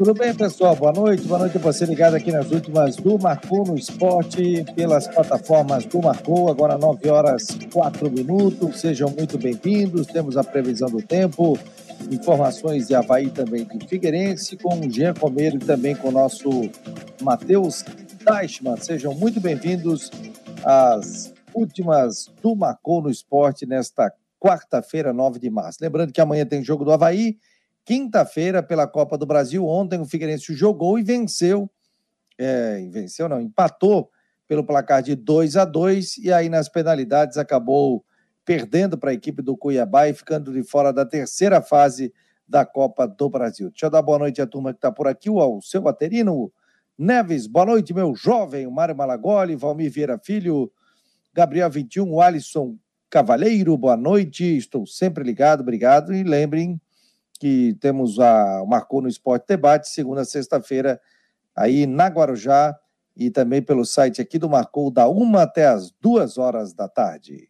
Tudo 0.00 0.14
bem, 0.14 0.34
pessoal? 0.34 0.74
Boa 0.74 0.94
noite. 0.94 1.28
Boa 1.28 1.40
noite 1.40 1.58
a 1.58 1.60
você 1.60 1.84
ligado 1.84 2.14
aqui 2.14 2.32
nas 2.32 2.50
últimas 2.50 2.96
do 2.96 3.18
Marcou 3.18 3.66
no 3.66 3.76
Esporte, 3.76 4.64
pelas 4.74 5.06
plataformas 5.06 5.84
do 5.84 6.00
Marcou, 6.00 6.48
agora 6.48 6.78
9 6.78 7.10
horas 7.10 7.48
4 7.70 8.10
minutos. 8.10 8.80
Sejam 8.80 9.10
muito 9.10 9.36
bem-vindos. 9.36 10.06
Temos 10.06 10.38
a 10.38 10.42
previsão 10.42 10.88
do 10.88 11.02
tempo, 11.02 11.58
informações 12.10 12.88
de 12.88 12.94
Havaí 12.94 13.28
também 13.28 13.66
de 13.66 13.86
Figueirense, 13.86 14.56
com 14.56 14.74
o 14.74 14.90
Jean 14.90 15.12
Comeiro 15.12 15.56
e 15.56 15.66
também 15.66 15.94
com 15.94 16.08
o 16.08 16.12
nosso 16.12 16.48
Matheus 17.20 17.84
Deichmann. 18.24 18.78
Sejam 18.78 19.12
muito 19.12 19.38
bem-vindos 19.38 20.10
às 20.64 21.30
últimas 21.52 22.32
do 22.42 22.56
Marcou 22.56 23.02
no 23.02 23.10
Esporte 23.10 23.66
nesta 23.66 24.10
quarta-feira, 24.40 25.12
9 25.12 25.38
de 25.38 25.50
março. 25.50 25.76
Lembrando 25.82 26.10
que 26.10 26.22
amanhã 26.22 26.46
tem 26.46 26.64
jogo 26.64 26.86
do 26.86 26.90
Havaí 26.90 27.36
quinta-feira 27.84 28.62
pela 28.62 28.86
Copa 28.86 29.16
do 29.16 29.26
Brasil. 29.26 29.66
Ontem 29.66 30.00
o 30.00 30.04
Figueirense 30.04 30.54
jogou 30.54 30.98
e 30.98 31.02
venceu, 31.02 31.70
é, 32.38 32.86
venceu 32.90 33.28
não, 33.28 33.40
empatou 33.40 34.10
pelo 34.46 34.64
placar 34.64 35.02
de 35.02 35.14
2 35.14 35.56
a 35.56 35.64
2 35.64 36.18
e 36.18 36.32
aí 36.32 36.48
nas 36.48 36.68
penalidades 36.68 37.36
acabou 37.36 38.04
perdendo 38.44 38.98
para 38.98 39.10
a 39.10 39.14
equipe 39.14 39.42
do 39.42 39.56
Cuiabá 39.56 40.08
e 40.08 40.14
ficando 40.14 40.52
de 40.52 40.62
fora 40.62 40.92
da 40.92 41.06
terceira 41.06 41.62
fase 41.62 42.12
da 42.48 42.66
Copa 42.66 43.06
do 43.06 43.30
Brasil. 43.30 43.70
Deixa 43.70 43.86
eu 43.86 43.90
dar 43.90 44.02
boa 44.02 44.18
noite 44.18 44.42
à 44.42 44.46
turma 44.46 44.72
que 44.72 44.78
está 44.78 44.90
por 44.90 45.06
aqui, 45.06 45.30
o 45.30 45.60
seu 45.62 45.80
Baterino 45.80 46.52
Neves, 46.98 47.46
boa 47.46 47.64
noite, 47.64 47.94
meu 47.94 48.14
jovem, 48.14 48.66
o 48.66 48.70
Mário 48.72 48.94
Malagoli, 48.94 49.56
Valmir 49.56 49.90
Vieira 49.90 50.18
Filho, 50.18 50.70
Gabriel 51.32 51.70
21, 51.70 52.20
Alisson 52.20 52.76
Cavalheiro, 53.08 53.76
boa 53.78 53.96
noite, 53.96 54.44
estou 54.56 54.84
sempre 54.84 55.24
ligado, 55.24 55.60
obrigado, 55.60 56.12
e 56.12 56.22
lembrem 56.22 56.80
que 57.40 57.74
temos 57.80 58.20
a 58.20 58.62
Marcou 58.68 59.00
no 59.00 59.08
Esporte 59.08 59.46
Debate, 59.48 59.88
segunda 59.88 60.20
a 60.20 60.26
sexta-feira, 60.26 61.00
aí 61.56 61.86
na 61.86 62.06
Guarujá, 62.06 62.78
e 63.16 63.30
também 63.30 63.60
pelo 63.60 63.84
site 63.84 64.20
aqui 64.20 64.38
do 64.38 64.48
Marcou, 64.48 64.90
da 64.90 65.08
uma 65.08 65.42
até 65.42 65.66
as 65.66 65.90
duas 66.00 66.38
horas 66.38 66.72
da 66.72 66.86
tarde. 66.86 67.49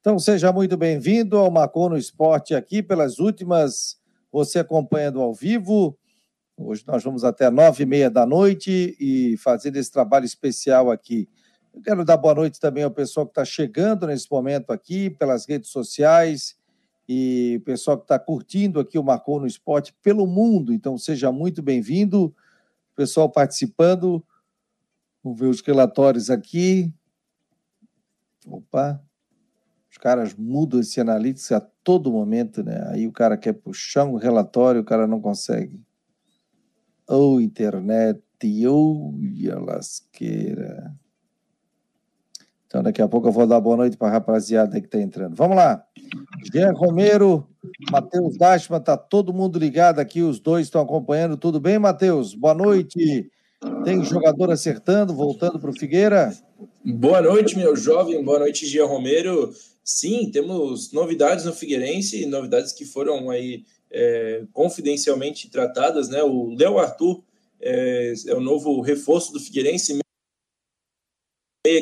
Então 0.00 0.18
seja 0.18 0.50
muito 0.50 0.78
bem-vindo 0.78 1.36
ao 1.36 1.50
Marcou 1.50 1.90
no 1.90 1.98
Esporte 1.98 2.54
aqui 2.54 2.82
pelas 2.82 3.18
últimas, 3.18 4.00
você 4.32 4.60
acompanhando 4.60 5.20
ao 5.20 5.34
vivo. 5.34 5.94
Hoje 6.56 6.82
nós 6.86 7.04
vamos 7.04 7.22
até 7.22 7.50
nove 7.50 7.82
e 7.82 7.86
meia 7.86 8.08
da 8.08 8.24
noite 8.24 8.96
e 8.98 9.36
fazendo 9.36 9.76
esse 9.76 9.92
trabalho 9.92 10.24
especial 10.24 10.90
aqui. 10.90 11.28
Eu 11.74 11.82
quero 11.82 12.02
dar 12.02 12.16
boa 12.16 12.34
noite 12.34 12.58
também 12.58 12.82
ao 12.82 12.90
pessoal 12.90 13.26
que 13.26 13.32
está 13.32 13.44
chegando 13.44 14.06
nesse 14.06 14.26
momento 14.30 14.70
aqui 14.70 15.10
pelas 15.10 15.46
redes 15.46 15.68
sociais 15.68 16.56
e 17.06 17.58
o 17.60 17.64
pessoal 17.64 17.98
que 17.98 18.04
está 18.04 18.18
curtindo 18.18 18.80
aqui 18.80 18.98
o 18.98 19.04
Marcou 19.04 19.38
no 19.38 19.46
Esporte 19.46 19.94
pelo 20.02 20.26
mundo. 20.26 20.72
Então 20.72 20.96
seja 20.96 21.30
muito 21.30 21.60
bem-vindo, 21.62 22.34
pessoal 22.96 23.28
participando. 23.28 24.24
Vamos 25.22 25.38
ver 25.38 25.46
os 25.48 25.60
relatórios 25.60 26.30
aqui. 26.30 26.90
Opa, 28.46 28.98
os 29.90 29.98
caras 29.98 30.34
mudam 30.34 30.80
esse 30.80 31.00
analytics 31.00 31.50
a 31.50 31.60
todo 31.60 32.12
momento, 32.12 32.62
né? 32.62 32.88
Aí 32.90 33.06
o 33.06 33.12
cara 33.12 33.36
quer 33.36 33.54
puxar 33.54 34.04
um 34.04 34.14
relatório, 34.14 34.80
o 34.80 34.84
cara 34.84 35.06
não 35.06 35.20
consegue. 35.20 35.80
Ou 37.08 37.36
oh, 37.36 37.40
internet, 37.40 38.22
ou 38.66 39.12
oh, 39.12 39.64
lasqueira. 39.64 40.94
Então, 42.66 42.84
daqui 42.84 43.02
a 43.02 43.08
pouco 43.08 43.26
eu 43.26 43.32
vou 43.32 43.48
dar 43.48 43.60
boa 43.60 43.78
noite 43.78 43.96
para 43.96 44.06
a 44.06 44.12
rapaziada 44.12 44.80
que 44.80 44.86
está 44.86 45.00
entrando. 45.00 45.34
Vamos 45.34 45.56
lá. 45.56 45.84
Jean 46.52 46.72
Romero, 46.72 47.48
Matheus 47.90 48.38
Dashman, 48.38 48.78
está 48.78 48.96
todo 48.96 49.34
mundo 49.34 49.58
ligado 49.58 49.98
aqui, 49.98 50.22
os 50.22 50.38
dois 50.38 50.66
estão 50.66 50.80
acompanhando. 50.80 51.36
Tudo 51.36 51.58
bem, 51.58 51.80
Matheus? 51.80 52.32
Boa 52.32 52.54
noite. 52.54 53.28
Tem 53.84 54.04
jogador 54.04 54.52
acertando, 54.52 55.12
voltando 55.12 55.58
para 55.58 55.70
o 55.70 55.76
Figueira? 55.76 56.32
Boa 56.84 57.20
noite, 57.20 57.58
meu 57.58 57.74
jovem. 57.74 58.22
Boa 58.22 58.38
noite, 58.38 58.66
Jean 58.66 58.86
Romero. 58.86 59.50
Sim, 59.82 60.30
temos 60.30 60.92
novidades 60.92 61.44
no 61.44 61.52
Figueirense, 61.52 62.26
novidades 62.26 62.72
que 62.72 62.84
foram 62.84 63.30
aí 63.30 63.64
é, 63.90 64.44
confidencialmente 64.52 65.50
tratadas, 65.50 66.08
né? 66.08 66.22
O 66.22 66.54
Léo 66.54 66.78
Arthur 66.78 67.22
é, 67.60 68.14
é, 68.26 68.34
o 68.34 68.40
novo 68.40 68.80
reforço 68.80 69.32
do 69.32 69.40
Figueirense, 69.40 69.98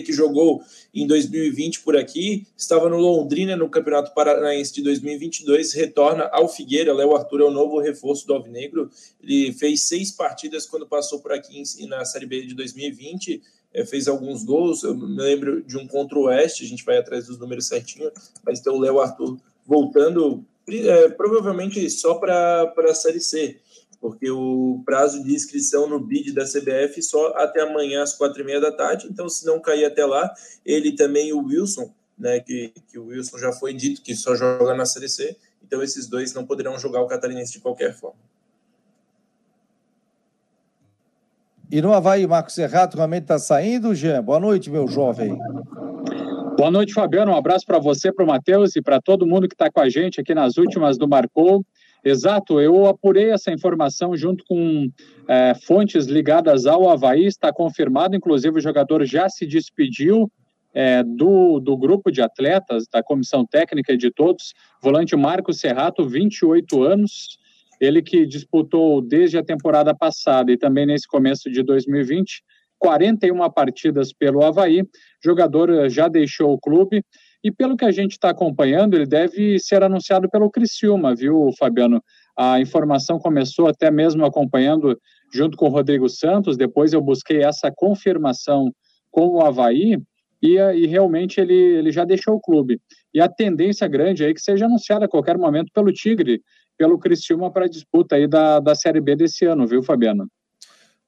que 0.04 0.12
jogou 0.12 0.60
em 0.92 1.06
2020 1.06 1.80
por 1.80 1.96
aqui, 1.96 2.46
estava 2.56 2.88
no 2.88 2.96
Londrina 2.96 3.56
no 3.56 3.70
Campeonato 3.70 4.12
Paranaense 4.12 4.74
de 4.74 4.82
2022, 4.82 5.72
retorna 5.72 6.24
ao 6.32 6.48
Figueira. 6.48 6.92
Léo 6.92 7.14
Arthur 7.14 7.42
é 7.42 7.44
o 7.44 7.50
novo 7.50 7.78
reforço 7.78 8.26
do 8.26 8.34
Alvinegro. 8.34 8.90
Ele 9.22 9.52
fez 9.52 9.82
seis 9.82 10.10
partidas 10.10 10.66
quando 10.66 10.86
passou 10.86 11.20
por 11.20 11.32
aqui 11.32 11.62
na 11.86 12.04
Série 12.04 12.26
B 12.26 12.44
de 12.44 12.54
2020 12.54 13.40
é, 13.72 13.84
fez 13.84 14.08
alguns 14.08 14.44
gols. 14.44 14.82
Eu 14.82 14.94
me 14.94 15.16
lembro 15.16 15.62
de 15.62 15.76
um 15.76 15.86
contra 15.86 16.18
o 16.18 16.22
Oeste, 16.22 16.64
a 16.64 16.68
gente 16.68 16.84
vai 16.84 16.98
atrás 16.98 17.26
dos 17.26 17.38
números 17.38 17.66
certinho, 17.66 18.10
mas 18.44 18.60
tem 18.60 18.72
o 18.72 18.78
Léo 18.78 19.00
Arthur 19.00 19.38
voltando, 19.66 20.44
é, 20.68 21.08
provavelmente 21.10 21.88
só 21.90 22.14
para 22.14 22.72
a 22.76 22.94
Série 22.94 23.20
C, 23.20 23.60
porque 24.00 24.30
o 24.30 24.82
prazo 24.84 25.22
de 25.22 25.34
inscrição 25.34 25.86
no 25.86 26.00
BID 26.00 26.32
da 26.32 26.44
CBF 26.44 27.02
só 27.02 27.34
até 27.36 27.60
amanhã 27.60 28.02
às 28.02 28.14
quatro 28.14 28.40
e 28.40 28.44
meia 28.44 28.60
da 28.60 28.72
tarde, 28.72 29.06
então 29.10 29.28
se 29.28 29.44
não 29.44 29.60
cair 29.60 29.84
até 29.84 30.06
lá, 30.06 30.32
ele 30.64 30.92
também 30.92 31.32
o 31.32 31.44
Wilson, 31.44 31.92
né, 32.18 32.40
que, 32.40 32.72
que 32.90 32.98
o 32.98 33.06
Wilson 33.06 33.38
já 33.38 33.52
foi 33.52 33.74
dito 33.74 34.02
que 34.02 34.14
só 34.14 34.34
joga 34.34 34.74
na 34.74 34.86
Série 34.86 35.08
C, 35.08 35.36
então 35.62 35.82
esses 35.82 36.06
dois 36.06 36.32
não 36.32 36.46
poderão 36.46 36.78
jogar 36.78 37.02
o 37.02 37.06
Catarinense 37.06 37.52
de 37.52 37.60
qualquer 37.60 37.94
forma. 37.94 38.27
E 41.70 41.82
no 41.82 41.92
Havaí, 41.92 42.26
Marcos 42.26 42.54
Serrato 42.54 42.96
realmente 42.96 43.24
está 43.24 43.38
saindo, 43.38 43.94
Jean? 43.94 44.22
Boa 44.22 44.40
noite, 44.40 44.70
meu 44.70 44.88
jovem. 44.88 45.36
Boa 46.56 46.70
noite, 46.70 46.94
Fabiano. 46.94 47.32
Um 47.32 47.36
abraço 47.36 47.66
para 47.66 47.78
você, 47.78 48.10
para 48.10 48.24
o 48.24 48.28
Matheus 48.28 48.74
e 48.74 48.80
para 48.80 49.02
todo 49.02 49.26
mundo 49.26 49.46
que 49.46 49.54
está 49.54 49.70
com 49.70 49.80
a 49.80 49.88
gente 49.88 50.18
aqui 50.18 50.34
nas 50.34 50.56
últimas 50.56 50.96
do 50.96 51.06
Marcou. 51.06 51.62
Exato, 52.02 52.58
eu 52.58 52.86
apurei 52.86 53.32
essa 53.32 53.52
informação 53.52 54.16
junto 54.16 54.44
com 54.46 54.88
é, 55.28 55.52
fontes 55.54 56.06
ligadas 56.06 56.64
ao 56.64 56.88
Havaí, 56.88 57.26
está 57.26 57.52
confirmado, 57.52 58.16
inclusive 58.16 58.56
o 58.56 58.62
jogador 58.62 59.04
já 59.04 59.28
se 59.28 59.46
despediu 59.46 60.30
é, 60.72 61.02
do, 61.02 61.60
do 61.60 61.76
grupo 61.76 62.10
de 62.10 62.22
atletas, 62.22 62.84
da 62.90 63.02
comissão 63.02 63.44
técnica 63.44 63.92
e 63.92 63.98
de 63.98 64.10
todos, 64.10 64.54
volante 64.82 65.14
Marcos 65.16 65.60
Serrato, 65.60 66.08
28 66.08 66.82
anos, 66.82 67.38
ele 67.80 68.02
que 68.02 68.26
disputou 68.26 69.00
desde 69.00 69.38
a 69.38 69.44
temporada 69.44 69.94
passada 69.94 70.52
e 70.52 70.56
também 70.56 70.86
nesse 70.86 71.06
começo 71.06 71.50
de 71.50 71.62
2020 71.62 72.42
41 72.78 73.50
partidas 73.50 74.12
pelo 74.12 74.44
Havaí. 74.44 74.84
Jogador 75.22 75.70
eh, 75.70 75.88
já 75.88 76.08
deixou 76.08 76.52
o 76.52 76.58
clube 76.58 77.02
e 77.42 77.52
pelo 77.52 77.76
que 77.76 77.84
a 77.84 77.90
gente 77.90 78.12
está 78.12 78.30
acompanhando, 78.30 78.94
ele 78.94 79.06
deve 79.06 79.58
ser 79.58 79.82
anunciado 79.82 80.28
pelo 80.28 80.50
Criciúma, 80.50 81.14
viu, 81.14 81.50
Fabiano? 81.58 82.02
A 82.36 82.60
informação 82.60 83.18
começou 83.18 83.68
até 83.68 83.90
mesmo 83.90 84.24
acompanhando 84.24 84.98
junto 85.32 85.56
com 85.56 85.66
o 85.66 85.70
Rodrigo 85.70 86.08
Santos, 86.08 86.56
depois 86.56 86.92
eu 86.92 87.00
busquei 87.00 87.42
essa 87.42 87.70
confirmação 87.74 88.72
com 89.10 89.28
o 89.28 89.40
Havaí 89.40 89.98
e, 90.42 90.56
e 90.56 90.86
realmente 90.86 91.40
ele, 91.40 91.54
ele 91.54 91.92
já 91.92 92.04
deixou 92.04 92.34
o 92.34 92.40
clube. 92.40 92.80
E 93.12 93.20
a 93.20 93.28
tendência 93.28 93.86
grande 93.86 94.24
é 94.24 94.32
que 94.32 94.40
seja 94.40 94.66
anunciado 94.66 95.04
a 95.04 95.08
qualquer 95.08 95.36
momento 95.36 95.72
pelo 95.72 95.92
Tigre, 95.92 96.40
pelo 96.78 96.98
Criciúma 96.98 97.50
para 97.50 97.66
a 97.66 97.68
disputa 97.68 98.14
aí 98.14 98.28
da, 98.28 98.60
da 98.60 98.74
Série 98.74 99.00
B 99.00 99.16
desse 99.16 99.44
ano, 99.44 99.66
viu, 99.66 99.82
Fabiano? 99.82 100.28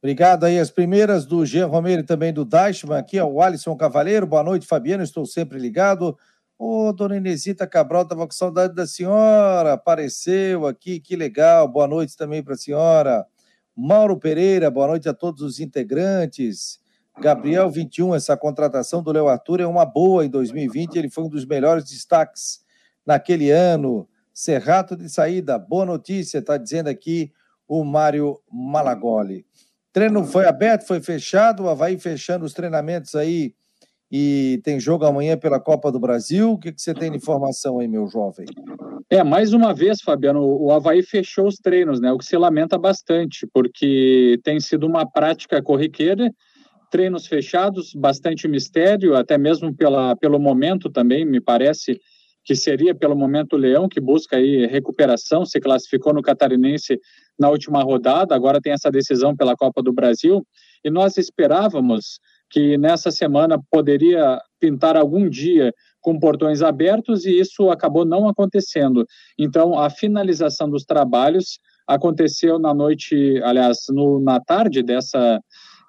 Obrigado 0.03 0.45
aí. 0.45 0.59
As 0.59 0.71
primeiras 0.71 1.25
do 1.25 1.47
Jean 1.47 1.67
Romero 1.67 2.03
e 2.03 2.05
também 2.05 2.33
do 2.33 2.45
Dashman, 2.45 2.99
aqui 2.99 3.17
é 3.17 3.25
o 3.25 3.41
Alisson 3.41 3.77
Cavaleiro. 3.77 4.27
Boa 4.27 4.43
noite, 4.43 4.67
Fabiano. 4.67 5.05
Estou 5.05 5.25
sempre 5.25 5.59
ligado. 5.59 6.19
Ô, 6.59 6.89
oh, 6.89 6.93
dona 6.93 7.17
Inesita 7.17 7.67
Cabral, 7.67 8.03
estava 8.03 8.27
com 8.27 8.33
saudade 8.33 8.75
da 8.75 8.87
senhora. 8.87 9.75
Apareceu 9.75 10.67
aqui, 10.67 10.99
que 10.99 11.15
legal. 11.15 11.69
Boa 11.69 11.87
noite 11.87 12.17
também 12.17 12.43
para 12.43 12.55
a 12.55 12.59
senhora. 12.59 13.25
Mauro 13.77 14.19
Pereira, 14.19 14.71
boa 14.71 14.89
noite 14.89 15.09
a 15.09 15.15
todos 15.15 15.43
os 15.43 15.61
integrantes. 15.61 16.81
Gabriel 17.21 17.71
21, 17.71 18.15
essa 18.15 18.37
contratação 18.37 19.03
do 19.03 19.13
Léo 19.13 19.29
Arthur 19.29 19.61
é 19.61 19.67
uma 19.67 19.85
boa 19.85 20.25
em 20.25 20.29
2020. 20.29 20.97
Ele 20.97 21.11
foi 21.11 21.25
um 21.25 21.29
dos 21.29 21.45
melhores 21.45 21.85
destaques 21.85 22.61
naquele 23.07 23.51
ano. 23.51 24.09
Serrato 24.33 24.97
de 24.97 25.09
saída. 25.09 25.59
Boa 25.59 25.85
notícia, 25.85 26.39
está 26.39 26.57
dizendo 26.57 26.89
aqui 26.89 27.33
o 27.69 27.85
Mário 27.85 28.41
Malagoli. 28.51 29.45
Treino 29.93 30.25
foi 30.25 30.47
aberto, 30.47 30.87
foi 30.87 31.01
fechado, 31.01 31.65
o 31.65 31.69
Havaí 31.69 31.99
fechando 31.99 32.45
os 32.45 32.55
treinamentos 32.55 33.15
aí 33.15 33.55
e 34.11 34.61
tem 34.65 34.81
jogo 34.81 35.05
amanhã 35.05 35.37
pela 35.37 35.61
Copa 35.61 35.91
do 35.93 36.01
Brasil. 36.01 36.53
O 36.53 36.59
que, 36.59 36.73
que 36.73 36.83
você 36.83 36.93
tem 36.93 37.11
de 37.11 37.17
informação 37.17 37.79
aí, 37.79 37.87
meu 37.87 38.09
jovem? 38.09 38.47
É, 39.09 39.23
mais 39.23 39.53
uma 39.53 39.73
vez, 39.73 40.01
Fabiano, 40.01 40.45
o 40.45 40.73
Havaí 40.73 41.03
fechou 41.03 41.47
os 41.47 41.57
treinos, 41.57 42.01
né? 42.01 42.11
O 42.13 42.19
que 42.19 42.25
se 42.25 42.37
lamenta 42.37 42.77
bastante, 42.77 43.47
porque 43.53 44.41
tem 44.43 44.59
sido 44.59 44.87
uma 44.87 45.09
prática 45.09 45.63
corriqueira, 45.63 46.33
treinos 46.91 47.27
fechados, 47.27 47.95
bastante 47.95 48.49
mistério, 48.49 49.15
até 49.15 49.39
mesmo 49.39 49.75
pela, 49.75 50.17
pelo 50.17 50.41
momento 50.41 50.91
também, 50.91 51.25
me 51.25 51.41
parece 51.41 52.01
que 52.45 52.55
seria 52.55 52.95
pelo 52.95 53.17
momento 53.17 53.55
o 53.55 53.59
Leão, 53.59 53.89
que 53.89 54.01
busca 54.01 54.37
aí 54.37 54.67
recuperação, 54.67 55.45
se 55.45 55.61
classificou 55.61 56.13
no 56.13 56.23
Catarinense 56.23 56.99
na 57.39 57.49
última 57.49 57.83
rodada, 57.83 58.35
agora 58.35 58.61
tem 58.61 58.73
essa 58.73 58.91
decisão 58.91 59.37
pela 59.37 59.57
Copa 59.57 59.83
do 59.83 59.93
Brasil, 59.93 60.45
e 60.85 60.91
nós 60.91 61.17
esperávamos 61.17 62.19
que 62.51 62.77
nessa 62.77 63.11
semana 63.11 63.61
poderia 63.71 64.41
pintar 64.59 64.97
algum 64.97 65.29
dia 65.29 65.73
com 66.01 66.19
portões 66.19 66.63
abertos 66.63 67.25
e 67.25 67.39
isso 67.39 67.71
acabou 67.71 68.05
não 68.05 68.29
acontecendo. 68.29 69.07
Então, 69.39 69.79
a 69.79 69.89
finalização 69.89 70.69
dos 70.69 70.85
trabalhos 70.85 71.61
aconteceu 71.87 72.59
na 72.59 72.73
noite, 72.73 73.41
aliás, 73.43 73.79
no, 73.91 74.21
na 74.21 74.41
tarde 74.41 74.83
dessa 74.83 75.41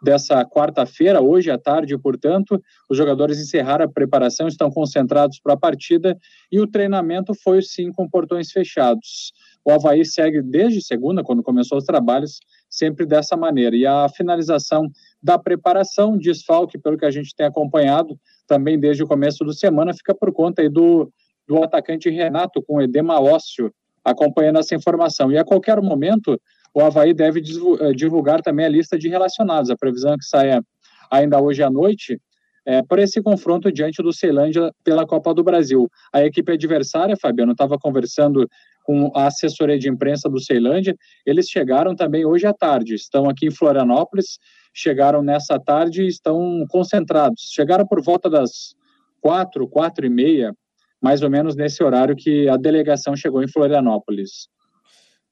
dessa 0.01 0.43
quarta-feira, 0.45 1.21
hoje 1.21 1.51
à 1.51 1.57
tarde, 1.57 1.97
portanto, 1.97 2.61
os 2.89 2.97
jogadores 2.97 3.39
encerraram 3.39 3.85
a 3.85 3.91
preparação, 3.91 4.47
estão 4.47 4.71
concentrados 4.71 5.39
para 5.39 5.53
a 5.53 5.57
partida 5.57 6.17
e 6.51 6.59
o 6.59 6.67
treinamento 6.67 7.33
foi 7.35 7.61
sim 7.61 7.91
com 7.91 8.09
portões 8.09 8.51
fechados. 8.51 9.31
O 9.63 9.71
Havaí 9.71 10.03
segue 10.03 10.41
desde 10.41 10.81
segunda, 10.81 11.23
quando 11.23 11.43
começou 11.43 11.77
os 11.77 11.83
trabalhos, 11.83 12.39
sempre 12.67 13.05
dessa 13.05 13.37
maneira. 13.37 13.75
E 13.75 13.85
a 13.85 14.09
finalização 14.09 14.89
da 15.21 15.37
preparação, 15.37 16.17
desfalque, 16.17 16.79
pelo 16.79 16.97
que 16.97 17.05
a 17.05 17.11
gente 17.11 17.35
tem 17.35 17.45
acompanhado, 17.45 18.17
também 18.47 18.79
desde 18.79 19.03
o 19.03 19.07
começo 19.07 19.43
do 19.43 19.53
semana, 19.53 19.93
fica 19.93 20.15
por 20.15 20.33
conta 20.33 20.63
aí 20.63 20.69
do, 20.69 21.11
do 21.47 21.61
atacante 21.63 22.09
Renato, 22.09 22.63
com 22.63 22.81
edema 22.81 23.19
ósseo, 23.21 23.71
acompanhando 24.03 24.57
essa 24.57 24.73
informação. 24.73 25.31
E 25.31 25.37
a 25.37 25.45
qualquer 25.45 25.79
momento, 25.79 26.39
o 26.73 26.81
Havaí 26.81 27.13
deve 27.13 27.41
eh, 27.41 27.93
divulgar 27.93 28.41
também 28.41 28.65
a 28.65 28.69
lista 28.69 28.97
de 28.97 29.09
relacionados. 29.09 29.69
A 29.69 29.75
previsão 29.75 30.13
é 30.13 30.17
que 30.17 30.25
saia 30.25 30.61
ainda 31.09 31.41
hoje 31.41 31.61
à 31.61 31.69
noite 31.69 32.19
é, 32.65 32.83
para 32.83 33.01
esse 33.01 33.21
confronto 33.21 33.71
diante 33.71 34.01
do 34.01 34.13
Ceilândia 34.13 34.71
pela 34.83 35.05
Copa 35.05 35.33
do 35.33 35.43
Brasil. 35.43 35.89
A 36.13 36.23
equipe 36.23 36.51
adversária, 36.51 37.17
Fabiano, 37.17 37.53
estava 37.53 37.77
conversando 37.77 38.47
com 38.83 39.11
a 39.15 39.27
assessoria 39.27 39.77
de 39.77 39.89
imprensa 39.89 40.29
do 40.29 40.39
Ceilândia, 40.39 40.95
eles 41.25 41.47
chegaram 41.47 41.95
também 41.95 42.25
hoje 42.25 42.47
à 42.47 42.53
tarde, 42.53 42.95
estão 42.95 43.29
aqui 43.29 43.47
em 43.47 43.51
Florianópolis, 43.51 44.39
chegaram 44.73 45.21
nessa 45.21 45.59
tarde 45.59 46.03
e 46.03 46.07
estão 46.07 46.65
concentrados. 46.69 47.51
Chegaram 47.53 47.85
por 47.85 48.01
volta 48.01 48.29
das 48.29 48.73
quatro, 49.19 49.67
quatro 49.67 50.05
e 50.05 50.09
meia, 50.09 50.53
mais 51.01 51.21
ou 51.21 51.29
menos 51.29 51.55
nesse 51.55 51.83
horário 51.83 52.15
que 52.15 52.47
a 52.47 52.57
delegação 52.57 53.15
chegou 53.15 53.43
em 53.43 53.47
Florianópolis. 53.47 54.47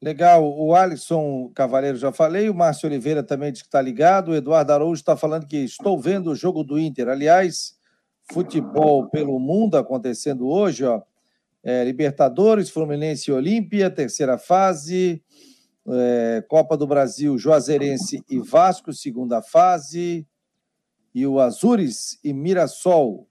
Legal, 0.02 0.42
o 0.42 0.74
Alisson 0.74 1.50
Cavaleiro 1.54 1.98
já 1.98 2.10
falei, 2.10 2.48
o 2.48 2.54
Márcio 2.54 2.88
Oliveira 2.88 3.22
também 3.22 3.52
diz 3.52 3.60
que 3.60 3.68
está 3.68 3.82
ligado, 3.82 4.30
o 4.30 4.34
Eduardo 4.34 4.72
Araújo 4.72 5.00
está 5.00 5.14
falando 5.14 5.46
que 5.46 5.58
estou 5.58 6.00
vendo 6.00 6.30
o 6.30 6.34
jogo 6.34 6.64
do 6.64 6.78
Inter. 6.78 7.08
Aliás, 7.08 7.78
futebol 8.32 9.10
pelo 9.10 9.38
mundo 9.38 9.76
acontecendo 9.76 10.48
hoje, 10.48 10.84
ó. 10.84 11.02
É, 11.62 11.84
Libertadores, 11.84 12.70
Fluminense 12.70 13.30
e 13.30 13.34
Olímpia, 13.34 13.90
terceira 13.90 14.38
fase. 14.38 15.22
É, 15.86 16.42
Copa 16.48 16.78
do 16.78 16.86
Brasil, 16.86 17.36
Juazeirense 17.36 18.24
e 18.30 18.38
Vasco, 18.38 18.94
segunda 18.94 19.42
fase. 19.42 20.26
E 21.14 21.26
o 21.26 21.38
Azures 21.38 22.18
e 22.24 22.32
Mirassol. 22.32 23.28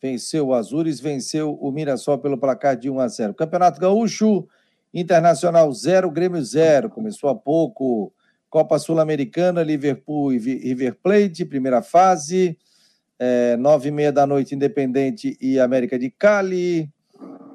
Venceu 0.00 0.48
o 0.48 0.54
Azures, 0.54 1.00
venceu 1.00 1.52
o 1.60 1.70
Mirassol 1.70 2.18
pelo 2.18 2.38
placar 2.38 2.76
de 2.76 2.88
1 2.88 3.00
a 3.00 3.08
0. 3.08 3.34
Campeonato 3.34 3.78
Gaúcho, 3.78 4.48
Internacional 4.92 5.72
0, 5.72 6.10
Grêmio 6.10 6.42
0. 6.42 6.90
Começou 6.90 7.30
há 7.30 7.34
pouco. 7.34 8.12
Copa 8.48 8.78
Sul-Americana, 8.78 9.62
Liverpool 9.62 10.32
e 10.32 10.38
River 10.38 10.96
Plate, 11.02 11.44
primeira 11.44 11.82
fase. 11.82 12.56
É, 13.18 13.56
nove 13.56 13.88
e 13.88 13.92
meia 13.92 14.12
da 14.12 14.26
noite, 14.26 14.54
Independente 14.54 15.36
e 15.40 15.58
América 15.60 15.98
de 15.98 16.10
Cali. 16.10 16.90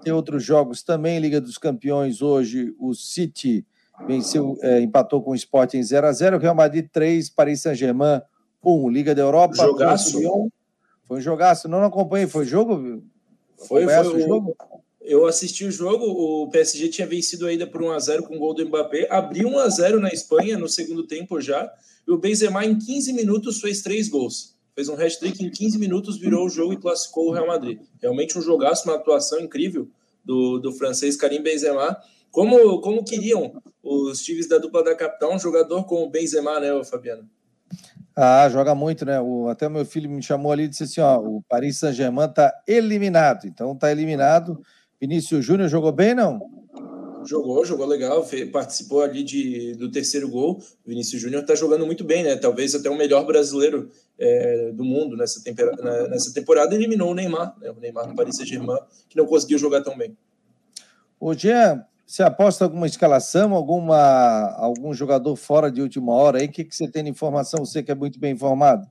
Tem 0.03 0.13
outros 0.13 0.44
jogos 0.44 0.83
também. 0.83 1.19
Liga 1.19 1.41
dos 1.41 1.57
Campeões, 1.57 2.21
hoje 2.21 2.75
o 2.77 2.94
City 2.94 3.65
venceu, 4.06 4.57
é, 4.62 4.81
empatou 4.81 5.24
com 5.24 5.31
o 5.31 5.35
Sport 5.35 5.75
em 5.75 5.83
0 5.83 6.07
a 6.07 6.12
0 6.12 6.38
Real 6.38 6.53
Madrid 6.53 6.88
3, 6.91 7.30
Paris 7.30 7.62
Saint-Germain 7.62 8.21
1. 8.63 8.89
Liga 8.89 9.15
da 9.15 9.21
Europa. 9.21 9.56
Jogaço. 9.56 10.19
Foi 11.06 11.18
um 11.18 11.21
jogaço. 11.21 11.68
Não, 11.68 11.80
não 11.80 11.88
acompanhei. 11.88 12.27
Foi 12.27 12.45
jogo? 12.45 13.03
Foi, 13.68 13.88
foi 13.88 13.97
o 13.97 14.19
jogo? 14.19 14.56
Eu 15.04 15.26
assisti 15.28 15.66
o 15.66 15.72
jogo, 15.72 16.06
o 16.06 16.50
PSG 16.50 16.88
tinha 16.88 17.06
vencido 17.06 17.46
ainda 17.46 17.68
por 17.68 17.82
1x0 17.82 18.22
com 18.22 18.38
o 18.38 18.40
gol 18.40 18.54
do 18.54 18.66
Mbappé, 18.66 19.06
abriu 19.10 19.50
1x0 19.50 20.00
na 20.00 20.10
Espanha 20.10 20.58
no 20.58 20.70
segundo 20.70 21.06
tempo 21.06 21.42
já, 21.42 21.70
e 22.08 22.12
o 22.12 22.18
Benzema 22.18 22.66
em 22.66 22.80
15 22.80 23.12
minutos 23.12 23.60
fez 23.60 23.82
três 23.82 24.08
gols. 24.08 24.56
Fez 24.74 24.88
um 24.88 24.96
hat-trick 24.96 25.44
em 25.44 25.52
15 25.52 25.78
minutos, 25.78 26.18
virou 26.18 26.46
o 26.46 26.50
jogo 26.50 26.74
e 26.74 26.78
classificou 26.78 27.28
o 27.28 27.32
Real 27.34 27.48
Madrid. 27.48 27.80
Realmente 28.02 28.40
um 28.40 28.42
jogaço, 28.42 28.88
uma 28.88 28.96
atuação 28.96 29.42
incrível 29.42 29.90
do, 30.24 30.58
do 30.58 30.72
francês 30.72 31.18
Karim 31.18 31.44
Benzema. 31.44 31.98
Como, 32.32 32.80
como 32.80 33.04
queriam 33.04 33.62
os 33.84 34.24
times 34.24 34.48
da 34.48 34.58
dupla 34.58 34.84
da 34.84 34.96
capital 34.96 35.36
um 35.36 35.40
jogador 35.40 35.84
como 35.84 36.06
o 36.06 36.10
Benzema, 36.10 36.60
né, 36.60 36.84
Fabiano? 36.86 37.30
Ah, 38.16 38.48
joga 38.50 38.74
muito, 38.74 39.06
né? 39.06 39.20
O, 39.20 39.50
até 39.50 39.68
meu 39.68 39.86
filho 39.86 40.10
me 40.10 40.24
chamou 40.24 40.52
ali 40.52 40.64
e 40.64 40.68
disse 40.68 40.84
assim: 40.84 41.02
ó, 41.02 41.20
o 41.20 41.44
Paris 41.48 41.78
Saint-Germain 41.78 42.28
está 42.28 42.54
eliminado. 42.68 43.46
Então 43.46 43.74
está 43.74 43.92
eliminado 43.92 44.62
Vinícius 45.04 45.46
Júnior 45.46 45.68
jogou 45.68 45.92
bem, 45.92 46.16
não? 46.16 46.40
Jogou, 47.26 47.66
jogou 47.66 47.86
legal, 47.86 48.26
participou 48.54 49.02
ali 49.02 49.22
de, 49.22 49.76
do 49.76 49.92
terceiro 49.92 50.30
gol. 50.30 50.62
O 50.86 50.90
Vinícius 50.90 51.22
Júnior 51.22 51.42
está 51.42 51.56
jogando 51.56 51.86
muito 51.86 52.06
bem, 52.06 52.24
né? 52.24 52.38
Talvez 52.38 52.74
até 52.74 52.90
o 52.90 52.98
melhor 52.98 53.26
brasileiro 53.26 53.90
é, 54.18 54.72
do 54.72 54.86
mundo 54.86 55.18
nessa, 55.18 55.44
tempera, 55.44 55.72
nessa 56.08 56.34
temporada. 56.34 56.74
Eliminou 56.74 57.12
o 57.12 57.14
Neymar, 57.14 57.54
né? 57.60 57.70
o 57.72 57.82
Neymar 57.82 58.08
do 58.08 58.16
Paris 58.16 58.38
Saint-Germain, 58.38 58.80
que 59.10 59.18
não 59.18 59.26
conseguiu 59.26 59.58
jogar 59.58 59.82
tão 59.82 59.98
bem. 59.98 60.16
O 61.20 61.34
Jean, 61.34 61.84
você 62.08 62.24
aposta 62.24 62.64
alguma 62.64 62.88
escalação, 62.88 63.54
alguma, 63.54 64.54
algum 64.56 64.94
jogador 64.94 65.36
fora 65.36 65.70
de 65.70 65.82
última 65.82 66.14
hora 66.14 66.40
aí? 66.40 66.45
O 66.45 66.50
que, 66.50 66.64
que 66.64 66.74
você 66.74 66.90
tem 66.90 67.04
de 67.04 67.10
informação? 67.10 67.66
Você 67.66 67.83
que 67.83 67.92
é 67.92 67.95
muito 67.95 68.18
bem 68.18 68.31
informado. 68.31 68.88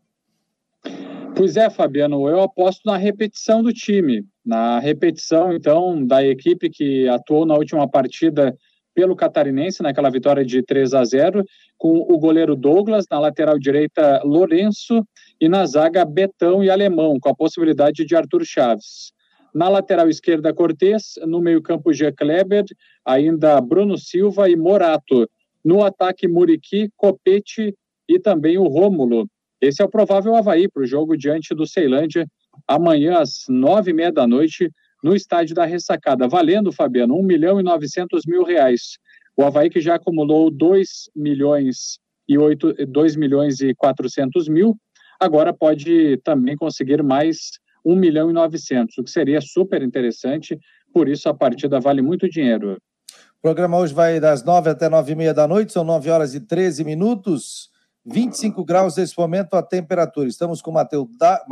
Pois 1.34 1.56
é, 1.56 1.70
Fabiano, 1.70 2.28
eu 2.28 2.42
aposto 2.42 2.82
na 2.84 2.96
repetição 2.96 3.62
do 3.62 3.72
time. 3.72 4.24
Na 4.44 4.78
repetição, 4.78 5.52
então, 5.52 6.04
da 6.06 6.24
equipe 6.24 6.68
que 6.68 7.08
atuou 7.08 7.46
na 7.46 7.54
última 7.54 7.88
partida 7.88 8.54
pelo 8.94 9.16
Catarinense, 9.16 9.82
naquela 9.82 10.10
vitória 10.10 10.44
de 10.44 10.62
3 10.62 10.92
a 10.92 11.04
0, 11.04 11.42
com 11.78 11.98
o 11.98 12.18
goleiro 12.18 12.54
Douglas, 12.54 13.06
na 13.10 13.18
lateral 13.18 13.58
direita 13.58 14.22
Lourenço 14.22 15.02
e 15.40 15.48
na 15.48 15.64
zaga 15.64 16.04
Betão 16.04 16.62
e 16.62 16.68
Alemão, 16.68 17.18
com 17.18 17.30
a 17.30 17.34
possibilidade 17.34 18.04
de 18.04 18.14
Arthur 18.14 18.44
Chaves. 18.44 19.12
Na 19.54 19.68
lateral 19.68 20.08
esquerda, 20.08 20.52
Cortes, 20.52 21.14
no 21.26 21.40
meio-campo, 21.40 21.92
G. 21.92 22.12
Kleber, 22.12 22.64
ainda 23.04 23.60
Bruno 23.60 23.96
Silva 23.96 24.48
e 24.50 24.56
Morato. 24.56 25.28
No 25.64 25.82
ataque, 25.82 26.28
Muriqui, 26.28 26.90
Copete 26.96 27.74
e 28.08 28.18
também 28.18 28.58
o 28.58 28.66
Rômulo. 28.66 29.26
Esse 29.62 29.80
é 29.80 29.84
o 29.84 29.88
provável 29.88 30.34
Havaí 30.34 30.68
para 30.68 30.82
o 30.82 30.86
jogo 30.86 31.16
diante 31.16 31.54
do 31.54 31.64
Ceilândia, 31.64 32.26
amanhã 32.66 33.20
às 33.20 33.44
nove 33.48 33.92
e 33.92 33.94
meia 33.94 34.10
da 34.10 34.26
noite, 34.26 34.68
no 35.04 35.14
estádio 35.14 35.54
da 35.54 35.64
Ressacada. 35.64 36.26
Valendo, 36.26 36.72
Fabiano, 36.72 37.16
um 37.16 37.22
milhão 37.22 37.60
e 37.60 37.62
novecentos 37.62 38.22
mil 38.26 38.42
reais. 38.42 38.98
O 39.36 39.44
Havaí 39.44 39.70
que 39.70 39.80
já 39.80 39.94
acumulou 39.94 40.50
dois 40.50 41.08
milhões 41.14 42.00
e 42.28 42.36
oito, 42.36 42.74
dois 42.88 43.14
milhões 43.14 43.60
e 43.60 43.72
quatrocentos 43.72 44.48
mil, 44.48 44.76
agora 45.20 45.54
pode 45.54 46.16
também 46.24 46.56
conseguir 46.56 47.00
mais 47.00 47.52
um 47.84 47.94
milhão 47.94 48.30
e 48.30 48.32
novecentos, 48.32 48.98
o 48.98 49.04
que 49.04 49.10
seria 49.10 49.40
super 49.40 49.80
interessante. 49.80 50.58
Por 50.92 51.08
isso 51.08 51.28
a 51.28 51.34
partida 51.34 51.78
vale 51.78 52.02
muito 52.02 52.28
dinheiro. 52.28 52.78
O 53.38 53.42
programa 53.42 53.78
hoje 53.78 53.94
vai 53.94 54.18
das 54.18 54.44
nove 54.44 54.70
até 54.70 54.88
nove 54.88 55.12
e 55.12 55.16
meia 55.16 55.32
da 55.32 55.46
noite, 55.46 55.72
são 55.72 55.84
nove 55.84 56.10
horas 56.10 56.34
e 56.34 56.40
treze 56.40 56.82
minutos. 56.82 57.71
25 58.04 58.64
graus 58.64 58.96
nesse 58.96 59.16
momento 59.16 59.54
a 59.54 59.62
temperatura. 59.62 60.28
Estamos 60.28 60.60
com 60.60 60.70
o 60.70 60.74
Matheus 60.74 61.08
da, 61.16 61.44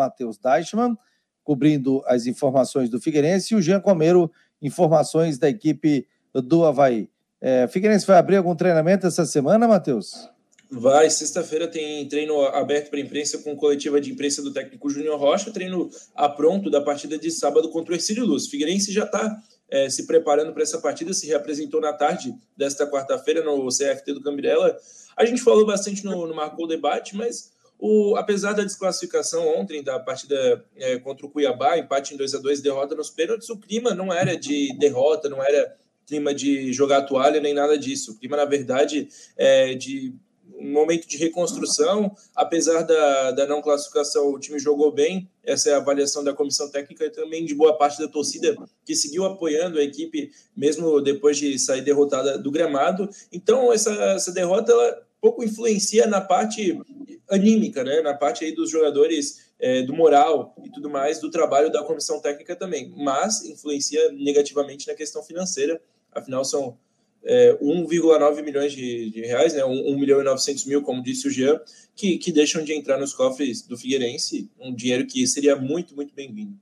Deichmann, 0.43 0.97
cobrindo 1.45 2.03
as 2.07 2.27
informações 2.27 2.91
do 2.91 3.01
Figueirense, 3.01 3.55
e 3.55 3.57
o 3.57 3.63
Jean 3.63 3.81
Comero, 3.81 4.31
informações 4.61 5.39
da 5.39 5.49
equipe 5.49 6.07
do 6.35 6.65
Havaí. 6.65 7.09
É, 7.41 7.67
Figueirense 7.69 8.07
vai 8.07 8.19
abrir 8.19 8.37
algum 8.37 8.55
treinamento 8.55 9.07
essa 9.07 9.25
semana, 9.25 9.67
Matheus? 9.67 10.29
Vai, 10.73 11.11
sexta-feira 11.11 11.67
tem 11.67 12.07
treino 12.07 12.41
aberto 12.43 12.91
para 12.91 13.01
imprensa 13.01 13.39
com 13.39 13.57
coletiva 13.57 14.01
de 14.01 14.13
imprensa 14.13 14.41
do 14.41 14.53
técnico 14.53 14.89
Júnior 14.89 15.19
Rocha, 15.19 15.51
treino 15.51 15.91
a 16.15 16.29
pronto 16.29 16.71
da 16.71 16.81
partida 16.81 17.19
de 17.19 17.29
sábado 17.31 17.71
contra 17.71 17.93
o 17.93 17.97
Ercílio 17.97 18.25
Luz. 18.25 18.47
Figueirense 18.47 18.93
já 18.93 19.05
está 19.05 19.43
é, 19.69 19.91
se 19.91 20.07
preparando 20.07 20.53
para 20.53 20.63
essa 20.63 20.79
partida, 20.79 21.13
se 21.13 21.27
reapresentou 21.27 21.81
na 21.81 21.93
tarde 21.93 22.33
desta 22.57 22.89
quarta-feira 22.89 23.43
no 23.43 23.67
CFT 23.69 24.13
do 24.13 24.23
Cambirela. 24.23 24.77
A 25.21 25.27
gente 25.27 25.43
falou 25.43 25.67
bastante 25.67 26.03
no, 26.03 26.27
no 26.27 26.35
Marcou 26.35 26.67
Debate, 26.67 27.15
mas 27.15 27.53
o, 27.79 28.17
apesar 28.17 28.55
da 28.55 28.65
desclassificação 28.65 29.47
ontem 29.49 29.83
da 29.83 30.01
partida 30.01 30.65
é, 30.75 30.99
contra 30.99 31.27
o 31.27 31.29
Cuiabá, 31.29 31.77
empate 31.77 32.15
em 32.15 32.17
2 32.17 32.37
a 32.37 32.39
2 32.39 32.63
derrota 32.63 32.95
nos 32.95 33.11
pênaltis, 33.11 33.51
o 33.51 33.59
clima 33.59 33.93
não 33.93 34.11
era 34.11 34.35
de 34.35 34.75
derrota, 34.79 35.29
não 35.29 35.45
era 35.45 35.77
clima 36.07 36.35
de 36.35 36.73
jogar 36.73 37.03
toalha 37.03 37.39
nem 37.39 37.53
nada 37.53 37.77
disso. 37.77 38.13
O 38.13 38.19
clima, 38.19 38.35
na 38.35 38.47
verdade, 38.47 39.09
é 39.37 39.75
de 39.75 40.15
um 40.59 40.73
momento 40.73 41.07
de 41.07 41.19
reconstrução, 41.19 42.17
apesar 42.35 42.81
da, 42.81 43.31
da 43.33 43.47
não 43.47 43.61
classificação, 43.61 44.33
o 44.33 44.39
time 44.39 44.59
jogou 44.59 44.91
bem, 44.91 45.29
essa 45.45 45.69
é 45.69 45.75
a 45.75 45.79
avaliação 45.79 46.25
da 46.25 46.33
comissão 46.33 46.71
técnica 46.71 47.05
e 47.05 47.11
também 47.11 47.45
de 47.45 47.55
boa 47.55 47.77
parte 47.77 47.99
da 47.99 48.09
torcida 48.09 48.57
que 48.87 48.95
seguiu 48.97 49.27
apoiando 49.27 49.79
a 49.79 49.83
equipe, 49.83 50.31
mesmo 50.57 50.99
depois 51.03 51.37
de 51.37 51.59
sair 51.59 51.83
derrotada 51.83 52.39
do 52.39 52.51
gramado. 52.51 53.09
Então, 53.31 53.71
essa, 53.71 53.93
essa 54.15 54.33
derrota, 54.33 54.73
ela 54.73 55.10
pouco 55.21 55.45
influencia 55.45 56.07
na 56.07 56.21
parte 56.21 56.81
anímica, 57.29 57.85
né? 57.85 58.01
na 58.01 58.15
parte 58.15 58.45
aí 58.45 58.53
dos 58.53 58.71
jogadores, 58.71 59.51
é, 59.59 59.83
do 59.83 59.93
moral 59.93 60.55
e 60.65 60.71
tudo 60.71 60.89
mais, 60.89 61.21
do 61.21 61.31
trabalho 61.31 61.71
da 61.71 61.83
comissão 61.85 62.21
técnica 62.21 62.57
também, 62.57 62.93
mas 62.97 63.45
influencia 63.45 64.11
negativamente 64.13 64.89
na 64.89 64.95
questão 64.95 65.23
financeira, 65.23 65.81
afinal 66.13 66.45
são 66.45 66.77
é, 67.23 67.57
1,9 67.63 68.43
milhões 68.43 68.73
de, 68.73 69.11
de, 69.11 69.21
reais, 69.21 69.55
né, 69.55 69.65
1, 69.65 69.93
1 69.93 69.99
milhão 69.99 70.21
e 70.21 70.25
900 70.25 70.65
mil, 70.65 70.83
como 70.83 71.03
disse 71.03 71.29
o 71.29 71.31
Jean, 71.31 71.61
que, 71.95 72.17
que 72.19 72.33
deixam 72.33 72.65
de 72.65 72.73
entrar 72.73 72.99
nos 72.99 73.13
cofres 73.13 73.63
do 73.63 73.77
Figueirense, 73.77 74.51
um 74.59 74.75
dinheiro 74.75 75.07
que 75.07 75.27
seria 75.27 75.55
muito, 75.57 75.95
muito 75.95 76.15
bem-vindo. 76.15 76.55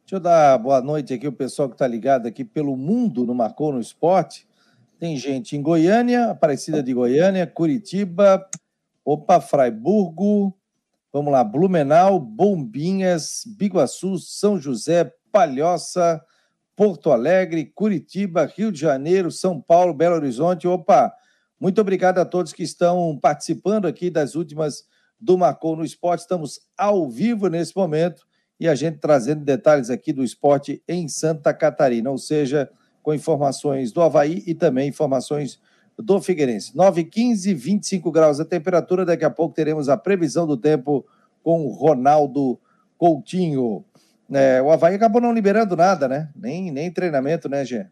Deixa 0.00 0.16
eu 0.16 0.20
dar 0.20 0.56
boa 0.58 0.80
noite 0.80 1.12
aqui, 1.12 1.26
o 1.26 1.32
pessoal 1.32 1.68
que 1.68 1.74
está 1.74 1.86
ligado 1.86 2.26
aqui 2.26 2.44
pelo 2.44 2.76
mundo 2.76 3.26
no 3.26 3.34
Marcou 3.34 3.72
no 3.72 3.80
Esporte. 3.80 4.46
Tem 4.98 5.14
gente 5.16 5.54
em 5.54 5.60
Goiânia, 5.60 6.30
Aparecida 6.30 6.82
de 6.82 6.94
Goiânia, 6.94 7.46
Curitiba, 7.46 8.48
opa, 9.04 9.42
Fraiburgo, 9.42 10.56
vamos 11.12 11.30
lá, 11.30 11.44
Blumenau, 11.44 12.18
Bombinhas, 12.18 13.42
Biguaçu, 13.58 14.18
São 14.18 14.58
José, 14.58 15.12
Palhoça, 15.30 16.24
Porto 16.74 17.10
Alegre, 17.10 17.66
Curitiba, 17.66 18.46
Rio 18.46 18.72
de 18.72 18.80
Janeiro, 18.80 19.30
São 19.30 19.60
Paulo, 19.60 19.92
Belo 19.92 20.16
Horizonte. 20.16 20.66
Opa, 20.66 21.12
muito 21.60 21.78
obrigado 21.78 22.18
a 22.18 22.24
todos 22.24 22.54
que 22.54 22.62
estão 22.62 23.18
participando 23.20 23.86
aqui 23.86 24.08
das 24.08 24.34
últimas 24.34 24.84
do 25.20 25.36
Marcou 25.36 25.76
no 25.76 25.84
Esporte. 25.84 26.22
Estamos 26.22 26.60
ao 26.76 27.10
vivo 27.10 27.48
nesse 27.48 27.76
momento 27.76 28.26
e 28.58 28.66
a 28.66 28.74
gente 28.74 28.98
trazendo 28.98 29.44
detalhes 29.44 29.90
aqui 29.90 30.10
do 30.10 30.24
esporte 30.24 30.82
em 30.88 31.06
Santa 31.06 31.52
Catarina, 31.52 32.10
ou 32.10 32.16
seja, 32.16 32.70
com 33.06 33.14
informações 33.14 33.92
do 33.92 34.02
Havaí 34.02 34.42
e 34.48 34.52
também 34.52 34.88
informações 34.88 35.60
do 35.96 36.20
Figueirense. 36.20 36.76
9 36.76 37.04
15 37.04 37.54
25 37.54 38.10
graus 38.10 38.40
a 38.40 38.44
temperatura. 38.44 39.04
Daqui 39.04 39.24
a 39.24 39.30
pouco 39.30 39.54
teremos 39.54 39.88
a 39.88 39.96
previsão 39.96 40.44
do 40.44 40.56
tempo 40.56 41.06
com 41.40 41.64
o 41.64 41.68
Ronaldo 41.68 42.58
Coutinho. 42.98 43.84
É, 44.28 44.60
o 44.60 44.72
Havaí 44.72 44.96
acabou 44.96 45.22
não 45.22 45.32
liberando 45.32 45.76
nada, 45.76 46.08
né? 46.08 46.30
Nem, 46.34 46.72
nem 46.72 46.90
treinamento, 46.90 47.48
né, 47.48 47.64
Gê? 47.64 47.86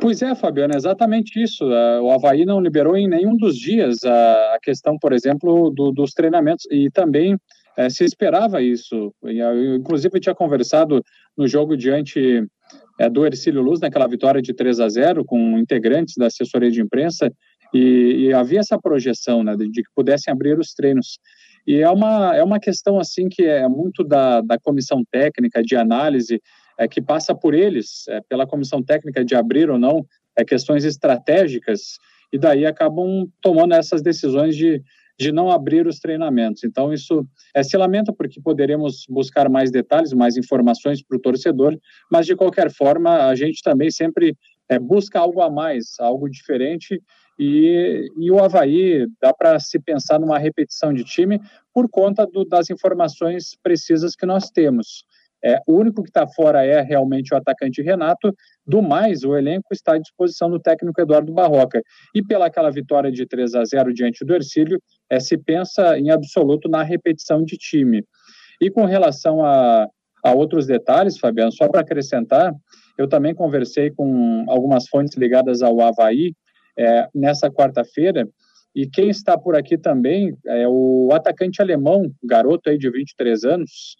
Pois 0.00 0.20
é, 0.22 0.34
Fabiano, 0.34 0.74
é 0.74 0.76
exatamente 0.76 1.40
isso. 1.40 1.72
É, 1.72 2.00
o 2.00 2.10
Havaí 2.10 2.44
não 2.44 2.60
liberou 2.60 2.96
em 2.96 3.06
nenhum 3.06 3.36
dos 3.36 3.56
dias 3.56 3.98
a 4.02 4.58
questão, 4.60 4.98
por 4.98 5.12
exemplo, 5.12 5.70
do, 5.70 5.92
dos 5.92 6.14
treinamentos. 6.14 6.66
E 6.68 6.90
também 6.90 7.38
é, 7.76 7.88
se 7.88 8.02
esperava 8.02 8.60
isso. 8.60 9.14
Eu, 9.22 9.76
inclusive, 9.76 10.16
eu 10.16 10.20
tinha 10.20 10.34
conversado 10.34 11.00
no 11.38 11.46
jogo 11.46 11.76
diante 11.76 12.44
é, 12.98 13.08
do 13.08 13.24
Ercílio 13.26 13.62
Luz, 13.62 13.80
naquela 13.80 14.06
vitória 14.06 14.42
de 14.42 14.52
3 14.52 14.80
a 14.80 14.88
0 14.88 15.24
com 15.24 15.58
integrantes 15.58 16.14
da 16.16 16.26
assessoria 16.26 16.70
de 16.70 16.80
imprensa, 16.80 17.32
e, 17.72 18.26
e 18.26 18.32
havia 18.34 18.60
essa 18.60 18.78
projeção 18.78 19.42
né, 19.42 19.56
de, 19.56 19.70
de 19.70 19.82
que 19.82 19.88
pudessem 19.94 20.32
abrir 20.32 20.58
os 20.58 20.74
treinos. 20.74 21.18
E 21.66 21.76
é 21.76 21.88
uma, 21.88 22.36
é 22.36 22.42
uma 22.42 22.58
questão 22.58 22.98
assim 22.98 23.28
que 23.28 23.44
é 23.44 23.66
muito 23.68 24.04
da, 24.04 24.40
da 24.40 24.58
comissão 24.58 25.02
técnica 25.10 25.62
de 25.62 25.76
análise, 25.76 26.40
é, 26.78 26.88
que 26.88 27.00
passa 27.00 27.34
por 27.34 27.54
eles, 27.54 28.06
é, 28.08 28.20
pela 28.28 28.46
comissão 28.46 28.82
técnica 28.82 29.24
de 29.24 29.34
abrir 29.34 29.70
ou 29.70 29.78
não 29.78 30.04
é, 30.36 30.44
questões 30.44 30.84
estratégicas, 30.84 31.98
e 32.32 32.38
daí 32.38 32.64
acabam 32.64 33.26
tomando 33.40 33.74
essas 33.74 34.02
decisões 34.02 34.56
de, 34.56 34.82
de 35.18 35.32
não 35.32 35.50
abrir 35.50 35.86
os 35.86 35.98
treinamentos. 35.98 36.64
Então, 36.64 36.92
isso 36.92 37.26
é, 37.54 37.62
se 37.62 37.76
lamenta 37.76 38.12
porque 38.12 38.40
poderemos 38.40 39.04
buscar 39.08 39.48
mais 39.48 39.70
detalhes, 39.70 40.12
mais 40.12 40.36
informações 40.36 41.02
para 41.02 41.16
o 41.16 41.20
torcedor, 41.20 41.78
mas 42.10 42.26
de 42.26 42.36
qualquer 42.36 42.70
forma, 42.70 43.26
a 43.26 43.34
gente 43.34 43.62
também 43.62 43.90
sempre 43.90 44.36
é, 44.68 44.78
busca 44.78 45.18
algo 45.18 45.40
a 45.42 45.50
mais, 45.50 45.94
algo 46.00 46.28
diferente, 46.28 47.00
e, 47.38 48.08
e 48.18 48.30
o 48.30 48.38
Havaí 48.38 49.06
dá 49.20 49.32
para 49.32 49.58
se 49.58 49.78
pensar 49.78 50.20
numa 50.20 50.38
repetição 50.38 50.92
de 50.92 51.02
time 51.02 51.40
por 51.72 51.88
conta 51.88 52.26
do, 52.26 52.44
das 52.44 52.70
informações 52.70 53.56
precisas 53.62 54.14
que 54.14 54.26
nós 54.26 54.50
temos. 54.50 55.04
É, 55.44 55.58
o 55.66 55.74
único 55.74 56.02
que 56.02 56.08
está 56.08 56.26
fora 56.26 56.64
é 56.64 56.80
realmente 56.80 57.34
o 57.34 57.36
atacante 57.36 57.82
Renato. 57.82 58.32
Do 58.66 58.80
mais, 58.80 59.24
o 59.24 59.36
elenco 59.36 59.68
está 59.72 59.94
à 59.94 59.98
disposição 59.98 60.48
do 60.48 60.60
técnico 60.60 61.00
Eduardo 61.00 61.32
Barroca. 61.32 61.82
E 62.14 62.22
pela 62.22 62.46
aquela 62.46 62.70
vitória 62.70 63.10
de 63.10 63.26
3 63.26 63.54
a 63.54 63.64
0 63.64 63.92
diante 63.92 64.24
do 64.24 64.34
Ercílio, 64.34 64.80
é, 65.10 65.18
se 65.18 65.36
pensa 65.36 65.98
em 65.98 66.10
absoluto 66.10 66.68
na 66.68 66.82
repetição 66.82 67.44
de 67.44 67.56
time. 67.56 68.04
E 68.60 68.70
com 68.70 68.84
relação 68.84 69.44
a, 69.44 69.88
a 70.24 70.32
outros 70.32 70.66
detalhes, 70.66 71.18
Fabiano, 71.18 71.52
só 71.52 71.68
para 71.68 71.80
acrescentar, 71.80 72.54
eu 72.96 73.08
também 73.08 73.34
conversei 73.34 73.90
com 73.90 74.44
algumas 74.48 74.86
fontes 74.88 75.16
ligadas 75.16 75.62
ao 75.62 75.80
Havaí 75.80 76.32
é, 76.78 77.08
nessa 77.12 77.50
quarta-feira. 77.50 78.28
E 78.74 78.86
quem 78.86 79.10
está 79.10 79.36
por 79.36 79.56
aqui 79.56 79.76
também 79.76 80.34
é 80.46 80.66
o 80.68 81.10
atacante 81.12 81.60
alemão, 81.60 82.10
garoto 82.22 82.70
aí 82.70 82.78
de 82.78 82.90
23 82.90 83.44
anos, 83.44 83.96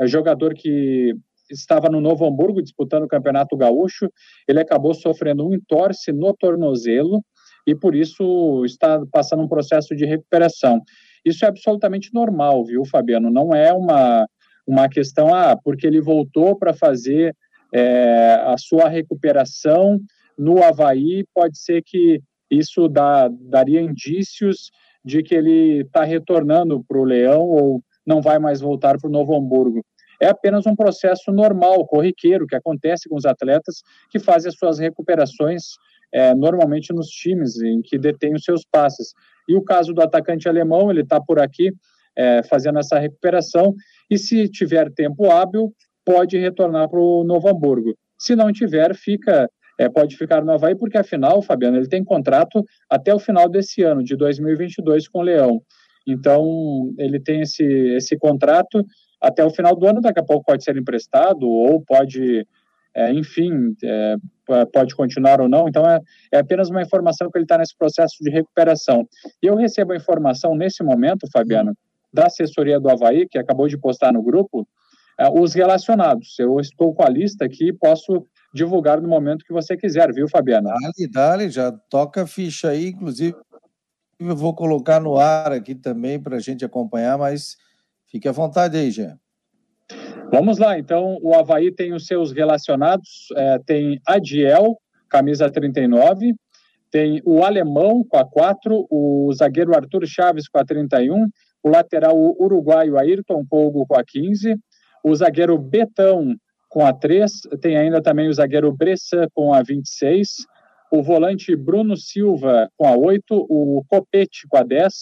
é 0.00 0.06
jogador 0.06 0.54
que 0.54 1.14
estava 1.52 1.88
no 1.88 2.00
Novo 2.00 2.26
Hamburgo 2.26 2.62
disputando 2.62 3.04
o 3.04 3.08
Campeonato 3.08 3.56
Gaúcho. 3.56 4.08
Ele 4.48 4.60
acabou 4.60 4.94
sofrendo 4.94 5.46
um 5.46 5.54
entorse 5.54 6.12
no 6.12 6.34
tornozelo 6.34 7.22
e 7.66 7.74
por 7.74 7.94
isso 7.94 8.64
está 8.64 9.00
passando 9.12 9.42
um 9.42 9.48
processo 9.48 9.94
de 9.94 10.04
recuperação. 10.04 10.80
Isso 11.24 11.44
é 11.44 11.48
absolutamente 11.48 12.10
normal, 12.12 12.64
viu, 12.64 12.84
Fabiano? 12.84 13.30
Não 13.30 13.54
é 13.54 13.72
uma, 13.72 14.26
uma 14.66 14.88
questão, 14.88 15.32
ah, 15.32 15.56
porque 15.62 15.86
ele 15.86 16.00
voltou 16.00 16.58
para 16.58 16.74
fazer 16.74 17.34
é, 17.72 18.40
a 18.44 18.56
sua 18.58 18.88
recuperação 18.88 20.00
no 20.36 20.62
Havaí, 20.62 21.24
pode 21.34 21.58
ser 21.58 21.82
que 21.84 22.20
isso 22.50 22.88
dá, 22.88 23.28
daria 23.28 23.80
indícios 23.80 24.70
de 25.04 25.22
que 25.22 25.34
ele 25.34 25.82
está 25.82 26.04
retornando 26.04 26.84
para 26.86 26.98
o 26.98 27.04
Leão 27.04 27.42
ou 27.42 27.82
não 28.06 28.20
vai 28.20 28.38
mais 28.38 28.60
voltar 28.60 28.98
para 28.98 29.08
o 29.08 29.12
Novo 29.12 29.36
Hamburgo. 29.36 29.84
É 30.20 30.28
apenas 30.28 30.66
um 30.66 30.76
processo 30.76 31.32
normal, 31.32 31.86
corriqueiro, 31.86 32.46
que 32.46 32.54
acontece 32.54 33.08
com 33.08 33.16
os 33.16 33.24
atletas 33.24 33.82
que 34.10 34.18
fazem 34.18 34.48
as 34.48 34.56
suas 34.56 34.78
recuperações 34.78 35.62
é, 36.12 36.34
normalmente 36.34 36.92
nos 36.92 37.08
times 37.08 37.60
em 37.60 37.80
que 37.82 37.98
detêm 37.98 38.34
os 38.34 38.44
seus 38.44 38.64
passes. 38.70 39.12
E 39.48 39.56
o 39.56 39.62
caso 39.62 39.92
do 39.92 40.02
atacante 40.02 40.48
alemão, 40.48 40.90
ele 40.90 41.00
está 41.00 41.20
por 41.20 41.40
aqui 41.40 41.72
é, 42.16 42.42
fazendo 42.44 42.78
essa 42.78 42.98
recuperação 42.98 43.74
e 44.10 44.18
se 44.18 44.48
tiver 44.48 44.92
tempo 44.92 45.30
hábil, 45.30 45.72
pode 46.04 46.38
retornar 46.38 46.88
para 46.88 47.00
o 47.00 47.24
Novo 47.24 47.48
Hamburgo. 47.48 47.94
Se 48.18 48.36
não 48.36 48.52
tiver, 48.52 48.94
fica 48.94 49.48
é, 49.78 49.88
pode 49.88 50.16
ficar 50.16 50.44
no 50.44 50.52
Havaí, 50.52 50.76
porque 50.76 50.98
afinal, 50.98 51.42
Fabiano, 51.42 51.76
ele 51.76 51.88
tem 51.88 52.04
contrato 52.04 52.62
até 52.88 53.12
o 53.14 53.18
final 53.18 53.48
desse 53.48 53.82
ano, 53.82 54.04
de 54.04 54.14
2022, 54.14 55.08
com 55.08 55.20
o 55.20 55.22
Leão. 55.22 55.62
Então, 56.06 56.92
ele 56.98 57.20
tem 57.20 57.42
esse, 57.42 57.64
esse 57.64 58.16
contrato 58.16 58.84
até 59.20 59.44
o 59.44 59.50
final 59.50 59.76
do 59.76 59.86
ano, 59.86 60.00
daqui 60.00 60.18
a 60.18 60.24
pouco 60.24 60.44
pode 60.44 60.64
ser 60.64 60.76
emprestado, 60.76 61.48
ou 61.48 61.80
pode, 61.80 62.44
é, 62.94 63.12
enfim, 63.12 63.74
é, 63.84 64.16
pode 64.72 64.96
continuar 64.96 65.40
ou 65.40 65.48
não. 65.48 65.68
Então, 65.68 65.88
é, 65.88 66.00
é 66.32 66.38
apenas 66.38 66.68
uma 66.70 66.82
informação 66.82 67.30
que 67.30 67.38
ele 67.38 67.44
está 67.44 67.56
nesse 67.56 67.76
processo 67.76 68.16
de 68.20 68.30
recuperação. 68.30 69.06
E 69.40 69.46
eu 69.46 69.54
recebo 69.54 69.92
a 69.92 69.96
informação 69.96 70.56
nesse 70.56 70.82
momento, 70.82 71.28
Fabiano, 71.32 71.72
da 72.12 72.26
assessoria 72.26 72.80
do 72.80 72.90
Havaí, 72.90 73.28
que 73.28 73.38
acabou 73.38 73.68
de 73.68 73.78
postar 73.78 74.12
no 74.12 74.22
grupo, 74.22 74.66
é, 75.18 75.28
os 75.30 75.54
relacionados. 75.54 76.36
Eu 76.40 76.58
estou 76.58 76.92
com 76.92 77.04
a 77.04 77.08
lista 77.08 77.44
aqui 77.44 77.68
e 77.68 77.72
posso 77.72 78.26
divulgar 78.52 79.00
no 79.00 79.08
momento 79.08 79.44
que 79.44 79.52
você 79.52 79.76
quiser, 79.76 80.12
viu, 80.12 80.28
Fabiana? 80.28 80.70
Dale, 80.70 81.10
dale, 81.10 81.48
já 81.48 81.70
toca 81.88 82.22
a 82.22 82.26
ficha 82.26 82.70
aí, 82.70 82.88
inclusive 82.88 83.36
eu 84.28 84.36
vou 84.36 84.54
colocar 84.54 85.00
no 85.00 85.16
ar 85.16 85.52
aqui 85.52 85.74
também 85.74 86.20
para 86.20 86.36
a 86.36 86.40
gente 86.40 86.64
acompanhar, 86.64 87.18
mas 87.18 87.56
fique 88.06 88.28
à 88.28 88.32
vontade 88.32 88.76
aí, 88.76 88.90
Jean. 88.90 89.18
Vamos 90.30 90.58
lá, 90.58 90.78
então 90.78 91.18
o 91.22 91.34
Havaí 91.34 91.70
tem 91.70 91.92
os 91.92 92.06
seus 92.06 92.32
relacionados, 92.32 93.28
é, 93.36 93.58
tem 93.66 94.00
Adiel, 94.06 94.78
camisa 95.08 95.50
39, 95.50 96.34
tem 96.90 97.20
o 97.24 97.44
Alemão 97.44 98.02
com 98.08 98.16
a 98.16 98.24
4, 98.24 98.86
o 98.90 99.32
zagueiro 99.34 99.74
Arthur 99.74 100.06
Chaves 100.06 100.48
com 100.48 100.58
a 100.58 100.64
31, 100.64 101.26
o 101.62 101.68
lateral 101.68 102.16
uruguaio 102.16 102.98
Ayrton 102.98 103.44
Polgo 103.44 103.86
com 103.86 103.98
a 103.98 104.04
15, 104.04 104.56
o 105.04 105.14
zagueiro 105.14 105.58
Betão 105.58 106.34
com 106.68 106.84
a 106.84 106.92
3, 106.92 107.32
tem 107.60 107.76
ainda 107.76 108.00
também 108.00 108.28
o 108.28 108.32
zagueiro 108.32 108.72
Bressan 108.72 109.26
com 109.34 109.52
a 109.52 109.62
26, 109.62 110.46
o 110.92 111.02
volante 111.02 111.56
Bruno 111.56 111.96
Silva 111.96 112.70
com 112.76 112.86
a 112.86 112.94
8, 112.94 113.24
o 113.48 113.82
Copete 113.88 114.46
com 114.46 114.58
a 114.58 114.62
10. 114.62 114.92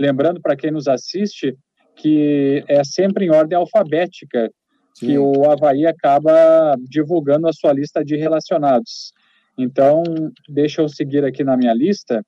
Lembrando 0.00 0.40
para 0.40 0.56
quem 0.56 0.70
nos 0.70 0.88
assiste 0.88 1.54
que 1.94 2.64
é 2.66 2.82
sempre 2.82 3.26
em 3.26 3.30
ordem 3.30 3.56
alfabética 3.56 4.50
Sim. 4.94 5.06
que 5.06 5.18
o 5.18 5.48
Havaí 5.48 5.86
acaba 5.86 6.74
divulgando 6.88 7.46
a 7.46 7.52
sua 7.52 7.74
lista 7.74 8.02
de 8.02 8.16
relacionados. 8.16 9.12
Então, 9.58 10.02
deixa 10.48 10.80
eu 10.80 10.88
seguir 10.88 11.22
aqui 11.26 11.44
na 11.44 11.58
minha 11.58 11.74
lista. 11.74 12.24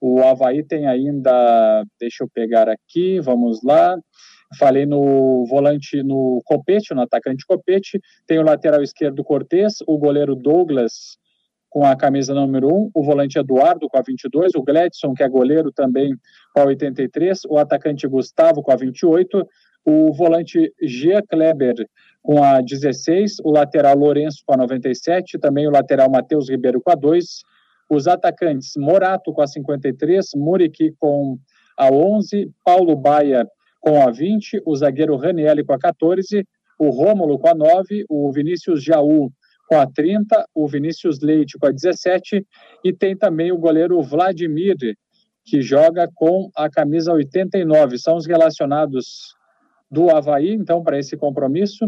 O 0.00 0.20
Havaí 0.20 0.64
tem 0.64 0.88
ainda, 0.88 1.84
deixa 1.98 2.24
eu 2.24 2.28
pegar 2.28 2.68
aqui, 2.68 3.20
vamos 3.20 3.62
lá. 3.62 3.96
Falei 4.58 4.84
no 4.84 5.46
volante, 5.46 6.02
no 6.02 6.42
Copete, 6.44 6.92
no 6.92 7.02
atacante 7.02 7.46
Copete. 7.46 8.00
Tem 8.26 8.40
o 8.40 8.44
lateral 8.44 8.82
esquerdo 8.82 9.22
Cortez, 9.22 9.76
o 9.86 9.96
goleiro 9.96 10.34
Douglas 10.34 11.18
com 11.70 11.84
a 11.84 11.94
camisa 11.96 12.34
número 12.34 12.68
1, 12.68 12.90
o 12.94 13.02
volante 13.02 13.38
Eduardo 13.38 13.88
com 13.88 13.98
a 13.98 14.02
22, 14.02 14.54
o 14.54 14.62
Gledson, 14.62 15.12
que 15.14 15.22
é 15.22 15.28
goleiro 15.28 15.70
também 15.70 16.14
com 16.54 16.62
a 16.62 16.64
83, 16.64 17.40
o 17.48 17.58
atacante 17.58 18.06
Gustavo 18.06 18.62
com 18.62 18.72
a 18.72 18.76
28, 18.76 19.46
o 19.84 20.12
volante 20.12 20.72
Gia 20.82 21.22
Kleber 21.22 21.74
com 22.22 22.42
a 22.42 22.60
16, 22.60 23.36
o 23.44 23.50
lateral 23.50 23.96
Lourenço 23.96 24.42
com 24.46 24.54
a 24.54 24.56
97, 24.56 25.38
também 25.38 25.66
o 25.66 25.70
lateral 25.70 26.10
Matheus 26.10 26.48
Ribeiro 26.48 26.80
com 26.80 26.90
a 26.90 26.94
2, 26.94 27.24
os 27.90 28.06
atacantes 28.06 28.72
Morato 28.76 29.32
com 29.32 29.40
a 29.40 29.46
53, 29.46 30.26
Muriqui 30.36 30.92
com 30.98 31.38
a 31.76 31.90
11, 31.90 32.50
Paulo 32.64 32.96
Baia 32.96 33.46
com 33.80 34.02
a 34.02 34.10
20, 34.10 34.62
o 34.66 34.76
zagueiro 34.76 35.16
Ranielli 35.16 35.64
com 35.64 35.72
a 35.72 35.78
14, 35.78 36.46
o 36.78 36.90
Rômulo 36.90 37.38
com 37.38 37.48
a 37.48 37.54
9, 37.54 38.04
o 38.08 38.30
Vinícius 38.32 38.82
Jaú 38.82 39.30
com 39.68 39.78
a 39.78 39.86
30, 39.86 40.46
o 40.54 40.66
Vinícius 40.66 41.20
Leite 41.20 41.58
com 41.58 41.66
a 41.66 41.70
17 41.70 42.44
e 42.82 42.92
tem 42.92 43.16
também 43.16 43.52
o 43.52 43.58
goleiro 43.58 44.00
Vladimir, 44.02 44.76
que 45.44 45.60
joga 45.60 46.08
com 46.14 46.50
a 46.56 46.70
camisa 46.70 47.12
89. 47.12 47.98
São 47.98 48.16
os 48.16 48.26
relacionados 48.26 49.34
do 49.90 50.10
Havaí, 50.10 50.52
então, 50.52 50.82
para 50.82 50.98
esse 50.98 51.16
compromisso. 51.16 51.86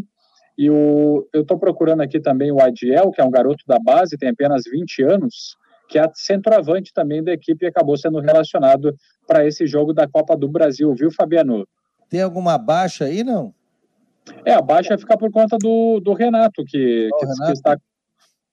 E 0.59 0.69
o, 0.69 1.27
eu 1.33 1.41
estou 1.41 1.59
procurando 1.59 2.03
aqui 2.03 2.21
também 2.21 2.53
o 2.53 2.61
Adiel, 2.61 3.11
que 3.11 3.21
é 3.21 3.25
um 3.25 3.31
garoto 3.31 3.65
da 3.67 3.79
base, 3.79 4.19
tem 4.19 4.29
apenas 4.29 4.63
20 4.71 5.03
anos, 5.05 5.57
que 5.89 5.99
é 5.99 6.03
centroavante 6.15 6.93
também 6.93 7.25
da 7.25 7.33
equipe 7.33 7.65
e 7.65 7.69
acabou 7.69 7.97
sendo 7.97 8.21
relacionado 8.21 8.95
para 9.27 9.47
esse 9.47 9.67
jogo 9.67 9.95
da 9.95 10.07
Copa 10.07 10.37
do 10.37 10.49
Brasil, 10.49 10.95
viu, 10.95 11.11
Fabiano? 11.11 11.67
Tem 12.11 12.21
alguma 12.21 12.59
baixa 12.59 13.07
aí, 13.07 13.25
não? 13.25 13.55
É, 14.45 14.55
a 14.55 14.63
baixa 14.63 14.97
fica 14.99 15.17
por 15.17 15.31
conta 15.31 15.57
do, 15.59 16.01
do 16.01 16.13
Renato, 16.13 16.65
que, 16.67 17.09
oh, 17.13 17.17
que, 17.19 17.27
Renato. 17.27 17.47
que, 17.47 17.53
está. 17.53 17.77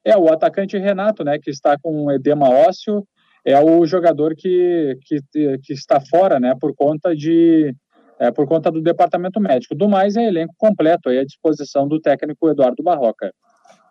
É, 0.04 0.18
o 0.18 0.32
atacante 0.32 0.78
Renato, 0.78 1.24
né, 1.24 1.38
que 1.38 1.50
está 1.50 1.78
com 1.78 2.12
edema 2.12 2.50
ósseo, 2.50 3.06
é 3.46 3.60
o 3.60 3.86
jogador 3.86 4.36
que, 4.36 4.98
que, 5.06 5.20
que 5.64 5.74
está 5.74 6.00
fora, 6.00 6.40
né, 6.40 6.54
por 6.60 6.74
conta 6.76 7.16
de. 7.16 7.74
É, 8.20 8.32
por 8.32 8.48
conta 8.48 8.72
do 8.72 8.82
departamento 8.82 9.40
médico. 9.40 9.76
Do 9.76 9.88
mais, 9.88 10.16
é 10.16 10.26
elenco 10.26 10.56
completo 10.58 11.08
aí 11.08 11.20
à 11.20 11.24
disposição 11.24 11.88
do 11.88 12.02
técnico 12.02 12.50
Eduardo 12.50 12.82
Barroca. 12.82 13.32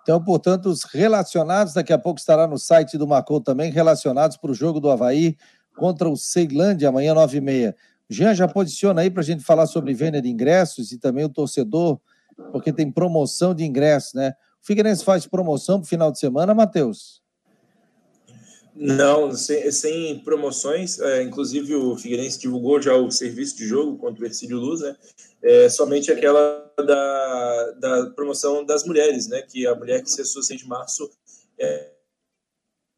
Então, 0.02 0.23
portanto, 0.23 0.66
os 0.66 0.83
relacionados, 0.85 1.75
daqui 1.75 1.93
a 1.93 1.99
pouco 1.99 2.19
estará 2.19 2.47
no 2.47 2.59
site 2.59 2.99
do 2.99 3.07
Macou 3.07 3.40
também, 3.40 3.71
relacionados 3.71 4.37
para 4.37 4.50
o 4.50 4.55
jogo 4.55 4.81
do 4.81 4.90
Havaí 4.90 5.37
contra 5.76 6.09
o 6.09 6.16
Ceilândia, 6.16 6.88
amanhã, 6.88 7.14
9h30. 7.14 7.75
Jean, 8.08 8.34
já 8.34 8.46
posiciona 8.46 9.00
aí 9.00 9.10
para 9.10 9.20
a 9.20 9.25
gente 9.25 9.42
falar 9.42 9.66
sobre 9.66 9.92
venda 9.92 10.22
de 10.22 10.28
ingressos 10.28 10.92
e 10.92 10.98
também 10.98 11.25
o 11.25 11.28
torcedor, 11.28 12.00
porque 12.52 12.72
tem 12.72 12.90
promoção 12.90 13.54
de 13.54 13.64
ingressos, 13.64 14.14
né? 14.14 14.34
O 14.62 14.66
Figueirense 14.66 15.04
faz 15.04 15.26
promoção 15.26 15.80
para 15.80 15.88
final 15.88 16.12
de 16.12 16.18
semana, 16.18 16.54
Matheus? 16.54 17.22
Não, 18.75 19.32
sem, 19.32 19.70
sem 19.70 20.18
promoções. 20.18 21.00
É, 21.00 21.22
inclusive, 21.22 21.75
o 21.75 21.96
Figueirense 21.96 22.38
divulgou 22.38 22.80
já 22.80 22.94
o 22.94 23.10
serviço 23.10 23.56
de 23.56 23.66
jogo 23.66 23.96
contra 23.96 24.22
o 24.22 24.26
Ercílio 24.26 24.58
Luz, 24.58 24.80
né? 24.82 24.95
É, 25.42 25.69
somente 25.69 26.12
aquela 26.12 26.71
da, 26.76 27.71
da 27.78 28.10
promoção 28.10 28.64
das 28.64 28.84
mulheres, 28.84 29.28
né? 29.28 29.40
Que 29.40 29.66
a 29.66 29.75
mulher 29.75 30.02
que 30.02 30.10
se 30.10 30.21
associa 30.21 30.56
de 30.56 30.66
março, 30.66 31.10
é, 31.58 31.90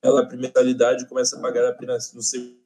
ela, 0.03 0.23
a 0.23 0.27
primeira 0.27 0.63
começa 1.07 1.37
a 1.37 1.41
pagar 1.41 1.69
apenas 1.69 2.13
no 2.13 2.23
segundo 2.23 2.58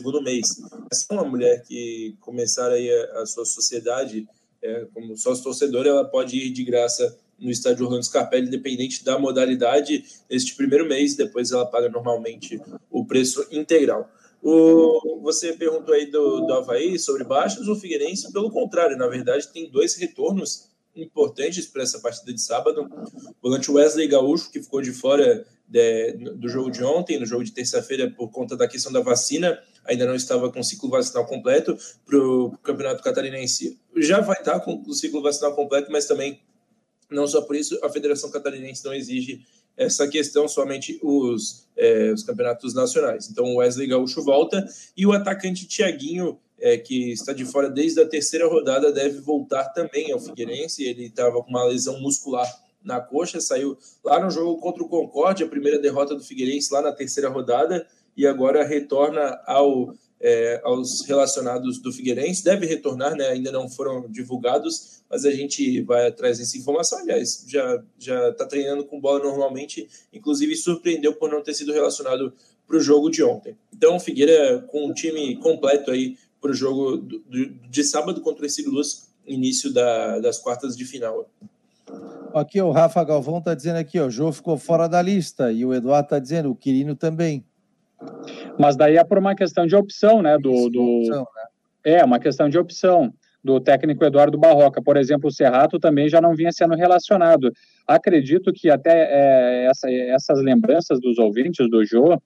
segundo 0.00 0.22
mês. 0.22 0.46
Se 0.92 1.06
é 1.10 1.14
uma 1.14 1.24
mulher 1.24 1.62
que 1.62 2.16
começar 2.20 2.70
aí 2.70 2.90
a, 2.90 3.20
a 3.20 3.26
sua 3.26 3.44
sociedade 3.44 4.26
é, 4.62 4.86
como 4.92 5.16
sócio 5.16 5.44
torcedor, 5.44 5.86
ela 5.86 6.04
pode 6.04 6.36
ir 6.36 6.50
de 6.50 6.64
graça 6.64 7.18
no 7.38 7.50
estádio 7.50 7.86
Orlando 7.86 8.04
Scarpelli, 8.04 8.46
independente 8.46 9.04
da 9.04 9.18
modalidade, 9.18 10.04
neste 10.28 10.54
primeiro 10.54 10.86
mês, 10.86 11.14
depois 11.16 11.52
ela 11.52 11.64
paga 11.64 11.88
normalmente 11.88 12.60
o 12.90 13.06
preço 13.06 13.46
integral. 13.50 14.10
O, 14.42 15.20
você 15.22 15.52
perguntou 15.52 15.94
aí 15.94 16.10
do, 16.10 16.40
do 16.40 16.52
Havaí 16.52 16.98
sobre 16.98 17.24
baixos, 17.24 17.68
o 17.68 17.76
Figueirense, 17.76 18.32
pelo 18.32 18.50
contrário, 18.50 18.96
na 18.96 19.06
verdade, 19.06 19.48
tem 19.48 19.70
dois 19.70 19.94
retornos 19.94 20.68
importantes 20.94 21.66
para 21.66 21.82
essa 21.82 22.00
partida 22.00 22.32
de 22.32 22.40
sábado. 22.40 22.82
O 22.82 23.48
volante 23.48 23.70
Wesley 23.70 24.08
Gaúcho, 24.08 24.50
que 24.50 24.62
ficou 24.62 24.82
de 24.82 24.92
fora 24.92 25.46
de, 25.66 26.12
do 26.12 26.48
jogo 26.48 26.70
de 26.70 26.82
ontem, 26.84 27.18
no 27.18 27.24
jogo 27.24 27.44
de 27.44 27.52
terça-feira, 27.52 28.10
por 28.10 28.30
conta 28.30 28.56
da 28.56 28.68
questão 28.68 28.92
da 28.92 29.00
vacina, 29.00 29.58
ainda 29.84 30.06
não 30.06 30.14
estava 30.14 30.50
com 30.50 30.60
o 30.60 30.64
ciclo 30.64 30.90
vacinal 30.90 31.26
completo 31.26 31.76
para 32.04 32.18
o 32.18 32.56
Campeonato 32.62 33.02
Catarinense. 33.02 33.78
Já 33.96 34.20
vai 34.20 34.38
estar 34.38 34.60
com 34.60 34.82
o 34.86 34.92
ciclo 34.92 35.22
vacinal 35.22 35.54
completo, 35.54 35.90
mas 35.90 36.06
também, 36.06 36.40
não 37.10 37.26
só 37.26 37.42
por 37.42 37.56
isso, 37.56 37.78
a 37.82 37.88
Federação 37.88 38.30
Catarinense 38.30 38.84
não 38.84 38.94
exige 38.94 39.44
essa 39.76 40.06
questão 40.06 40.46
somente 40.46 40.98
os, 41.02 41.66
é, 41.76 42.12
os 42.12 42.22
campeonatos 42.22 42.74
nacionais. 42.74 43.30
Então, 43.30 43.44
o 43.46 43.56
Wesley 43.56 43.88
Gaúcho 43.88 44.22
volta 44.22 44.66
e 44.96 45.06
o 45.06 45.12
atacante 45.12 45.66
Tiaguinho 45.66 46.38
é, 46.60 46.76
que 46.76 47.12
está 47.12 47.32
de 47.32 47.44
fora 47.44 47.70
desde 47.70 48.00
a 48.00 48.06
terceira 48.06 48.46
rodada, 48.46 48.92
deve 48.92 49.18
voltar 49.20 49.64
também 49.70 50.12
ao 50.12 50.20
Figueirense. 50.20 50.84
Ele 50.84 51.06
estava 51.06 51.42
com 51.42 51.48
uma 51.48 51.64
lesão 51.64 51.98
muscular 52.00 52.46
na 52.84 53.00
coxa, 53.00 53.40
saiu 53.40 53.76
lá 54.04 54.22
no 54.22 54.30
jogo 54.30 54.60
contra 54.60 54.82
o 54.82 54.88
Concorde, 54.88 55.42
a 55.42 55.48
primeira 55.48 55.78
derrota 55.78 56.14
do 56.14 56.22
Figueirense 56.22 56.72
lá 56.72 56.80
na 56.80 56.92
terceira 56.92 57.28
rodada, 57.28 57.86
e 58.20 58.26
agora 58.26 58.62
retorna 58.66 59.40
ao, 59.46 59.94
é, 60.20 60.60
aos 60.62 61.06
relacionados 61.06 61.78
do 61.78 61.90
Figueirense. 61.90 62.44
Deve 62.44 62.66
retornar, 62.66 63.16
né? 63.16 63.28
ainda 63.28 63.50
não 63.50 63.66
foram 63.66 64.10
divulgados, 64.10 65.02
mas 65.08 65.24
a 65.24 65.30
gente 65.30 65.80
vai 65.80 66.06
atrás 66.06 66.36
dessa 66.36 66.58
informação. 66.58 66.98
Aliás, 66.98 67.46
já 67.98 68.28
está 68.28 68.44
treinando 68.44 68.84
com 68.84 69.00
bola 69.00 69.20
normalmente, 69.20 69.88
inclusive 70.12 70.54
surpreendeu 70.54 71.14
por 71.14 71.30
não 71.30 71.42
ter 71.42 71.54
sido 71.54 71.72
relacionado 71.72 72.30
para 72.66 72.76
o 72.76 72.80
jogo 72.80 73.08
de 73.08 73.24
ontem. 73.24 73.56
Então, 73.74 73.98
Figueira 73.98 74.60
com 74.68 74.86
um 74.86 74.92
time 74.92 75.36
completo 75.36 75.90
aí 75.90 76.18
para 76.42 76.50
o 76.50 76.54
jogo 76.54 76.98
do, 76.98 77.20
do, 77.20 77.46
de 77.70 77.82
sábado 77.82 78.20
contra 78.20 78.44
esse 78.44 78.68
Luz, 78.68 79.08
início 79.26 79.72
da, 79.72 80.18
das 80.18 80.38
quartas 80.38 80.76
de 80.76 80.84
final. 80.84 81.26
Aqui 82.34 82.60
o 82.60 82.70
Rafa 82.70 83.02
Galvão 83.02 83.38
está 83.38 83.54
dizendo 83.54 83.76
aqui, 83.76 83.98
ó, 83.98 84.08
o 84.08 84.10
Jô 84.10 84.30
ficou 84.30 84.58
fora 84.58 84.86
da 84.86 85.00
lista 85.00 85.50
e 85.50 85.64
o 85.64 85.72
Eduardo 85.72 86.04
está 86.04 86.18
dizendo 86.18 86.50
o 86.50 86.54
Quirino 86.54 86.94
também. 86.94 87.46
Mas 88.58 88.76
daí 88.76 88.96
é 88.96 89.04
por 89.04 89.18
uma 89.18 89.34
questão 89.34 89.66
de 89.66 89.76
opção, 89.76 90.22
né? 90.22 90.36
Do, 90.38 90.68
do... 90.68 90.98
Opção, 91.00 91.20
né? 91.20 91.42
É, 91.82 92.04
uma 92.04 92.18
questão 92.18 92.48
de 92.48 92.58
opção 92.58 93.12
do 93.42 93.58
técnico 93.58 94.04
Eduardo 94.04 94.38
Barroca. 94.38 94.82
Por 94.82 94.96
exemplo, 94.96 95.28
o 95.28 95.32
Serrato 95.32 95.78
também 95.78 96.08
já 96.08 96.20
não 96.20 96.34
vinha 96.34 96.52
sendo 96.52 96.74
relacionado. 96.74 97.50
Acredito 97.86 98.52
que 98.52 98.70
até 98.70 99.08
é, 99.10 99.66
essa, 99.66 99.90
essas 99.90 100.42
lembranças 100.42 101.00
dos 101.00 101.18
ouvintes 101.18 101.68
do 101.70 101.84
Jô 101.84 102.20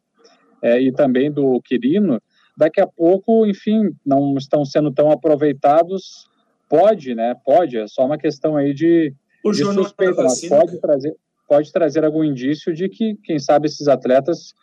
é, 0.60 0.80
e 0.80 0.92
também 0.92 1.30
do 1.30 1.60
Quirino 1.62 2.20
daqui 2.56 2.80
a 2.80 2.86
pouco, 2.86 3.46
enfim, 3.46 3.90
não 4.04 4.36
estão 4.36 4.64
sendo 4.64 4.92
tão 4.92 5.10
aproveitados. 5.10 6.28
Pode, 6.68 7.14
né? 7.14 7.34
Pode, 7.44 7.76
é 7.76 7.86
só 7.86 8.06
uma 8.06 8.18
questão 8.18 8.56
aí 8.56 8.72
de, 8.72 9.12
o 9.44 9.52
de 9.52 9.64
suspeita, 9.64 10.22
mas 10.22 10.46
pode 10.48 10.80
trazer, 10.80 11.14
pode 11.48 11.72
trazer 11.72 12.04
algum 12.04 12.24
indício 12.24 12.72
de 12.72 12.88
que, 12.88 13.16
quem 13.22 13.38
sabe, 13.38 13.66
esses 13.66 13.86
atletas, 13.86 14.54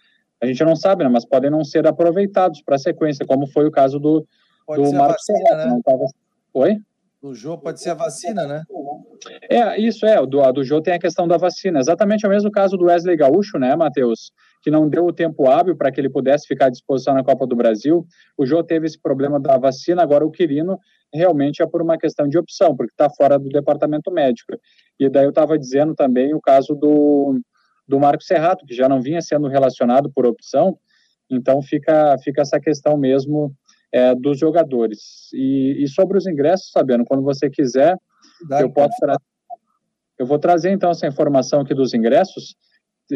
a 0.42 0.48
gente 0.48 0.64
não 0.64 0.76
sabe, 0.76 1.04
né? 1.04 1.10
Mas 1.10 1.26
podem 1.26 1.52
não 1.52 1.64
ser 1.64 1.86
aproveitados 1.86 2.62
para 2.64 2.76
a 2.76 2.80
sequência, 2.80 3.26
como 3.26 3.46
foi 3.48 3.66
o 3.68 3.72
caso 3.72 4.00
do, 4.00 4.26
do 4.76 4.94
Marcos 4.94 5.24
Serra, 5.24 5.66
né? 5.66 5.80
Tava... 5.86 6.06
Oi? 6.54 6.78
Do 7.22 7.36
Jô 7.36 7.56
pode 7.56 7.80
ser 7.80 7.92
a 7.92 7.94
vacina, 7.94 8.48
né? 8.48 8.64
É, 9.48 9.80
isso 9.80 10.08
é, 10.08 10.26
do, 10.26 10.52
do 10.52 10.64
Jô 10.64 10.82
tem 10.82 10.96
a 10.96 11.00
questão 11.00 11.28
da 11.28 11.38
vacina. 11.38 11.80
Exatamente 11.80 12.26
o 12.26 12.30
mesmo 12.30 12.50
caso 12.50 12.76
do 12.76 12.86
Wesley 12.86 13.16
Gaúcho, 13.16 13.60
né, 13.60 13.76
Matheus? 13.76 14.32
Que 14.64 14.72
não 14.72 14.90
deu 14.90 15.06
o 15.06 15.14
tempo 15.14 15.48
hábil 15.48 15.78
para 15.78 15.92
que 15.92 16.02
ele 16.02 16.10
pudesse 16.10 16.48
ficar 16.48 16.66
à 16.66 16.70
disposição 16.70 17.14
na 17.14 17.24
Copa 17.24 17.46
do 17.46 17.56
Brasil. 17.56 18.04
O 18.36 18.44
Jô 18.44 18.64
teve 18.64 18.88
esse 18.88 19.00
problema 19.00 19.40
da 19.40 19.56
vacina, 19.60 20.02
agora 20.02 20.26
o 20.26 20.32
Quirino 20.32 20.80
realmente 21.14 21.62
é 21.62 21.68
por 21.68 21.84
uma 21.84 21.98
questão 21.98 22.28
de 22.28 22.40
opção, 22.40 22.76
porque 22.76 22.92
está 22.92 23.08
fora 23.10 23.38
do 23.38 23.50
departamento 23.50 24.12
médico. 24.12 24.54
E 25.00 25.08
daí 25.08 25.26
eu 25.26 25.30
estava 25.30 25.60
dizendo 25.60 25.94
também 25.94 26.34
o 26.34 26.42
caso 26.42 26.74
do, 26.74 27.40
do 27.92 28.00
Marco 28.00 28.24
Serrato, 28.24 28.66
que 28.66 28.74
já 28.74 28.88
não 28.88 29.02
vinha 29.02 29.22
sendo 29.22 29.50
relacionado 29.50 30.10
por 30.10 30.26
opção, 30.26 30.78
então 31.30 31.62
fica, 31.62 32.16
fica 32.24 32.42
essa 32.42 32.58
questão 32.58 32.96
mesmo 32.96 33.54
é, 33.94 34.16
dos 34.16 34.40
jogadores. 34.40 35.30
E, 35.34 35.84
e, 35.84 35.88
sobre 35.90 36.18
os 36.18 36.26
ingressos, 36.26 36.72
sabendo, 36.72 37.04
quando 37.04 37.22
você 37.22 37.50
quiser, 37.50 37.98
eu 38.62 38.72
posso, 38.72 38.96
Eu 40.18 40.26
vou 40.26 40.40
trazer 40.40 40.72
então 40.72 40.90
essa 40.90 41.06
informação 41.06 41.60
aqui 41.60 41.74
dos 41.74 41.94
ingressos, 41.94 42.56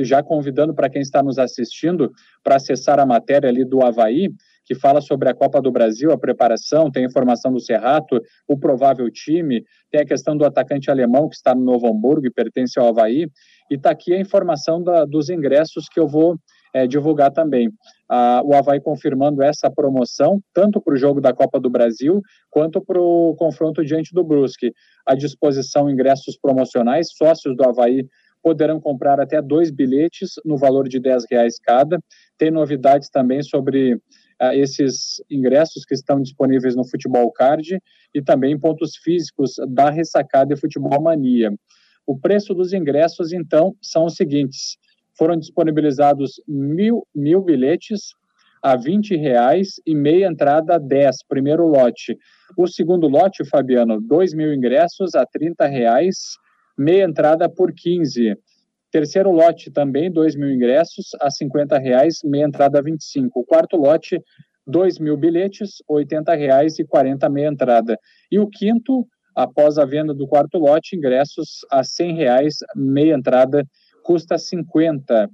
já 0.03 0.21
convidando 0.23 0.73
para 0.73 0.89
quem 0.89 1.01
está 1.01 1.21
nos 1.23 1.37
assistindo 1.37 2.11
para 2.43 2.55
acessar 2.55 2.99
a 2.99 3.05
matéria 3.05 3.49
ali 3.49 3.63
do 3.63 3.83
Havaí, 3.83 4.29
que 4.65 4.73
fala 4.73 4.99
sobre 4.99 5.29
a 5.29 5.33
Copa 5.33 5.61
do 5.61 5.71
Brasil, 5.71 6.11
a 6.11 6.17
preparação, 6.17 6.89
tem 6.91 7.05
informação 7.05 7.53
do 7.53 7.59
Serrato, 7.59 8.19
o 8.47 8.57
provável 8.57 9.09
time, 9.11 9.63
tem 9.91 10.01
a 10.01 10.05
questão 10.05 10.35
do 10.35 10.43
atacante 10.43 10.89
alemão 10.89 11.29
que 11.29 11.35
está 11.35 11.53
no 11.53 11.63
Novo 11.63 11.87
Hamburgo 11.87 12.25
e 12.25 12.31
pertence 12.31 12.79
ao 12.79 12.87
Havaí, 12.87 13.27
e 13.69 13.75
está 13.75 13.91
aqui 13.91 14.13
a 14.13 14.19
informação 14.19 14.83
da, 14.83 15.05
dos 15.05 15.29
ingressos 15.29 15.85
que 15.87 15.99
eu 15.99 16.07
vou 16.07 16.35
é, 16.73 16.85
divulgar 16.85 17.31
também. 17.31 17.69
O 18.43 18.53
Havaí 18.53 18.81
confirmando 18.81 19.41
essa 19.41 19.71
promoção, 19.71 20.41
tanto 20.53 20.81
para 20.81 20.93
o 20.93 20.97
jogo 20.97 21.21
da 21.21 21.33
Copa 21.33 21.59
do 21.59 21.69
Brasil, 21.69 22.21
quanto 22.51 22.83
para 22.83 22.99
o 22.99 23.33
confronto 23.37 23.83
diante 23.83 24.13
do 24.13 24.23
Brusque. 24.23 24.73
À 25.07 25.15
disposição 25.15 25.89
ingressos 25.89 26.37
promocionais, 26.37 27.07
sócios 27.15 27.55
do 27.55 27.63
Havaí 27.63 28.05
poderão 28.45 28.79
comprar 28.79 29.19
até 29.19 29.41
dois 29.41 29.71
bilhetes 29.71 30.33
no 30.45 30.55
valor 30.55 30.87
de 30.87 30.99
10 30.99 31.23
reais 31.31 31.57
cada. 31.59 31.99
Tem 32.37 32.51
novidades 32.51 33.09
também 33.09 33.41
sobre 33.41 33.95
uh, 33.95 34.53
esses 34.53 35.19
ingressos 35.31 35.83
que 35.83 35.95
estão 35.95 36.21
disponíveis 36.21 36.75
no 36.75 36.87
Futebol 36.87 37.31
Card 37.31 37.81
e 38.13 38.21
também 38.21 38.59
pontos 38.59 38.97
físicos 38.97 39.53
da 39.67 39.89
Ressacada 39.89 40.53
e 40.53 40.59
Futebol 40.59 41.01
Mania. 41.01 41.51
O 42.05 42.15
preço 42.19 42.53
dos 42.53 42.71
ingressos, 42.71 43.33
então, 43.33 43.75
são 43.81 44.05
os 44.05 44.13
seguintes. 44.13 44.77
Foram 45.17 45.37
disponibilizados 45.37 46.39
mil, 46.47 47.01
mil 47.15 47.41
bilhetes 47.41 48.11
a 48.61 48.75
20 48.75 49.15
reais 49.15 49.81
e 49.87 49.95
meia 49.95 50.27
entrada 50.27 50.75
a 50.75 50.77
10, 50.77 51.23
primeiro 51.27 51.65
lote. 51.65 52.15
O 52.55 52.67
segundo 52.67 53.07
lote, 53.07 53.43
Fabiano, 53.43 53.99
2 53.99 54.35
mil 54.35 54.53
ingressos 54.53 55.15
a 55.15 55.25
30 55.25 55.65
reais, 55.65 56.37
meia 56.77 57.03
entrada 57.03 57.49
por 57.49 57.73
15. 57.73 58.37
Terceiro 58.91 59.31
lote 59.31 59.71
também, 59.71 60.11
2 60.11 60.35
mil 60.35 60.51
ingressos 60.51 61.09
a 61.19 61.29
50 61.29 61.77
reais, 61.77 62.19
meia 62.23 62.45
entrada 62.45 62.79
a 62.79 62.81
25. 62.81 63.39
O 63.39 63.45
quarto 63.45 63.75
lote, 63.75 64.21
2 64.65 64.99
mil 64.99 65.17
bilhetes, 65.17 65.83
80 65.87 66.33
reais 66.33 66.79
e 66.79 66.85
40 66.85 67.29
meia 67.29 67.47
entrada. 67.47 67.99
E 68.31 68.39
o 68.39 68.47
quinto, 68.47 69.05
após 69.35 69.77
a 69.77 69.85
venda 69.85 70.13
do 70.13 70.27
quarto 70.27 70.57
lote, 70.57 70.95
ingressos 70.95 71.65
a 71.69 71.83
100 71.83 72.15
reais, 72.15 72.55
meia 72.75 73.15
entrada 73.15 73.65
custa 74.03 74.37
50. 74.37 75.29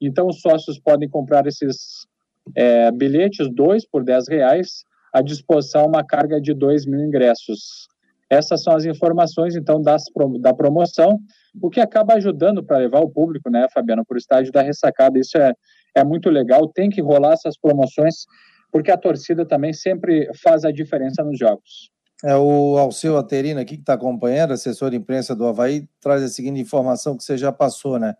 Então 0.00 0.26
os 0.26 0.40
sócios 0.40 0.78
podem 0.78 1.08
comprar 1.08 1.46
esses 1.46 2.06
é, 2.54 2.90
bilhetes, 2.90 3.48
dois 3.52 3.88
por 3.88 4.04
10 4.04 4.28
reais, 4.28 4.84
à 5.12 5.22
disposição 5.22 5.86
uma 5.86 6.04
carga 6.04 6.40
de 6.40 6.52
2 6.52 6.86
mil 6.86 7.00
ingressos. 7.00 7.88
Essas 8.28 8.62
são 8.62 8.74
as 8.74 8.84
informações, 8.84 9.54
então, 9.54 9.80
das, 9.80 10.04
da 10.40 10.52
promoção, 10.52 11.18
o 11.62 11.70
que 11.70 11.80
acaba 11.80 12.14
ajudando 12.14 12.64
para 12.64 12.78
levar 12.78 13.00
o 13.00 13.08
público, 13.08 13.48
né, 13.48 13.66
Fabiano, 13.72 14.04
para 14.04 14.16
o 14.16 14.18
estádio 14.18 14.52
da 14.52 14.62
ressacada. 14.62 15.18
Isso 15.18 15.38
é, 15.38 15.52
é 15.94 16.04
muito 16.04 16.28
legal, 16.28 16.68
tem 16.68 16.90
que 16.90 17.00
rolar 17.00 17.34
essas 17.34 17.56
promoções, 17.56 18.24
porque 18.72 18.90
a 18.90 18.96
torcida 18.96 19.46
também 19.46 19.72
sempre 19.72 20.28
faz 20.42 20.64
a 20.64 20.72
diferença 20.72 21.22
nos 21.22 21.38
jogos. 21.38 21.90
É, 22.24 22.34
o 22.34 22.78
Alceu 22.78 23.16
Aterino 23.16 23.60
aqui, 23.60 23.76
que 23.76 23.82
está 23.82 23.94
acompanhando, 23.94 24.52
assessor 24.52 24.90
de 24.90 24.96
imprensa 24.96 25.36
do 25.36 25.46
Havaí, 25.46 25.86
traz 26.00 26.22
a 26.22 26.28
seguinte 26.28 26.60
informação 26.60 27.16
que 27.16 27.22
você 27.22 27.36
já 27.36 27.52
passou, 27.52 27.98
né? 27.98 28.14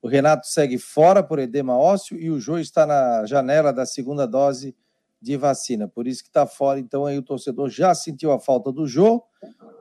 O 0.00 0.08
Renato 0.08 0.46
segue 0.46 0.78
fora 0.78 1.22
por 1.22 1.38
edema 1.38 1.76
ósseo 1.76 2.18
e 2.18 2.30
o 2.30 2.40
Jô 2.40 2.58
está 2.58 2.86
na 2.86 3.26
janela 3.26 3.72
da 3.72 3.84
segunda 3.84 4.26
dose 4.26 4.74
de 5.20 5.36
vacina. 5.36 5.86
Por 5.86 6.06
isso 6.06 6.22
que 6.22 6.28
está 6.28 6.46
fora. 6.46 6.78
Então 6.78 7.06
aí 7.06 7.18
o 7.18 7.22
torcedor 7.22 7.68
já 7.68 7.94
sentiu 7.94 8.32
a 8.32 8.40
falta 8.40 8.72
do 8.72 8.86
Jô 8.86 9.22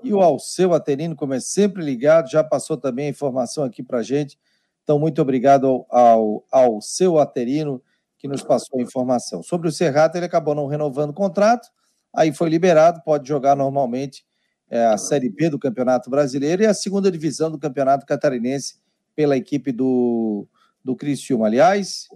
e 0.04 0.14
o 0.14 0.22
Alceu 0.22 0.74
Aterino, 0.74 1.16
como 1.16 1.34
é 1.34 1.40
sempre 1.40 1.84
ligado, 1.84 2.30
já 2.30 2.44
passou 2.44 2.78
também 2.78 3.08
a 3.08 3.10
informação 3.10 3.64
aqui 3.64 3.84
para 3.84 4.02
gente. 4.02 4.38
Então, 4.84 4.98
muito 4.98 5.22
obrigado 5.22 5.86
ao, 5.90 6.44
ao, 6.52 6.82
seu 6.82 7.20
Aterino 7.20 7.82
que 8.18 8.28
nos 8.28 8.42
passou 8.42 8.80
a 8.80 8.82
informação. 8.82 9.44
Sobre 9.44 9.68
o 9.68 9.72
Serrato, 9.72 10.18
ele 10.18 10.26
acabou 10.26 10.56
não 10.56 10.68
renovando 10.68 11.12
o 11.12 11.14
contrato, 11.14 11.70
aí 12.12 12.34
foi 12.34 12.50
liberado, 12.50 13.02
pode 13.04 13.28
jogar 13.28 13.56
normalmente 13.56 14.26
é, 14.70 14.86
a 14.86 14.98
Série 14.98 15.30
B 15.30 15.50
do 15.50 15.60
Campeonato 15.60 16.10
Brasileiro 16.10 16.64
e 16.64 16.66
a 16.66 16.74
segunda 16.74 17.12
divisão 17.12 17.52
do 17.52 17.60
Campeonato 17.60 18.06
Catarinense 18.06 18.80
pela 19.16 19.38
equipe 19.38 19.72
do, 19.72 20.48
do 20.84 20.96
Criciúma. 20.96 21.46
Aliás, 21.46 22.08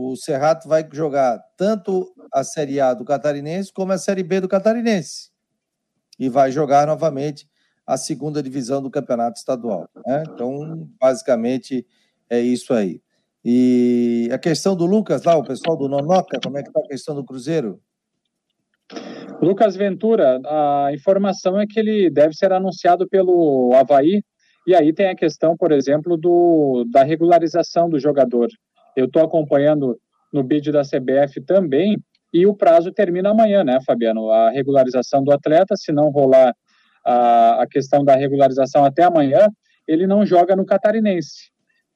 o 0.00 0.14
Serrato 0.14 0.68
vai 0.68 0.88
jogar 0.92 1.42
tanto 1.56 2.06
a 2.32 2.44
Série 2.44 2.80
A 2.80 2.94
do 2.94 3.04
Catarinense 3.04 3.72
como 3.72 3.90
a 3.90 3.98
Série 3.98 4.22
B 4.22 4.40
do 4.40 4.46
Catarinense. 4.46 5.30
E 6.16 6.28
vai 6.28 6.52
jogar 6.52 6.86
novamente 6.86 7.48
a 7.84 7.96
segunda 7.96 8.40
divisão 8.40 8.80
do 8.80 8.92
Campeonato 8.92 9.40
Estadual. 9.40 9.88
Né? 10.06 10.22
Então, 10.28 10.88
basicamente, 11.00 11.84
é 12.30 12.38
isso 12.38 12.72
aí. 12.72 13.02
E 13.44 14.28
a 14.32 14.38
questão 14.38 14.76
do 14.76 14.86
Lucas 14.86 15.24
lá, 15.24 15.36
o 15.36 15.42
pessoal 15.42 15.76
do 15.76 15.88
Nonoca, 15.88 16.38
como 16.44 16.58
é 16.58 16.62
que 16.62 16.68
está 16.68 16.78
a 16.78 16.86
questão 16.86 17.12
do 17.16 17.24
Cruzeiro? 17.24 17.80
Lucas 19.42 19.74
Ventura, 19.74 20.40
a 20.46 20.90
informação 20.92 21.58
é 21.58 21.66
que 21.66 21.80
ele 21.80 22.08
deve 22.08 22.34
ser 22.34 22.52
anunciado 22.52 23.08
pelo 23.08 23.72
Havaí, 23.74 24.22
e 24.64 24.76
aí 24.76 24.92
tem 24.92 25.08
a 25.08 25.16
questão, 25.16 25.56
por 25.56 25.72
exemplo, 25.72 26.16
do, 26.16 26.84
da 26.88 27.02
regularização 27.02 27.88
do 27.88 27.98
jogador. 27.98 28.48
Eu 28.98 29.04
estou 29.04 29.22
acompanhando 29.22 29.96
no 30.32 30.42
bid 30.42 30.72
da 30.72 30.82
CBF 30.82 31.40
também, 31.46 31.96
e 32.34 32.44
o 32.46 32.52
prazo 32.54 32.90
termina 32.90 33.30
amanhã, 33.30 33.62
né, 33.62 33.78
Fabiano? 33.86 34.28
A 34.28 34.50
regularização 34.50 35.22
do 35.22 35.32
atleta, 35.32 35.76
se 35.76 35.92
não 35.92 36.10
rolar 36.10 36.52
a, 37.06 37.62
a 37.62 37.66
questão 37.68 38.04
da 38.04 38.16
regularização 38.16 38.84
até 38.84 39.04
amanhã, 39.04 39.48
ele 39.86 40.04
não 40.04 40.26
joga 40.26 40.56
no 40.56 40.66
catarinense. 40.66 41.50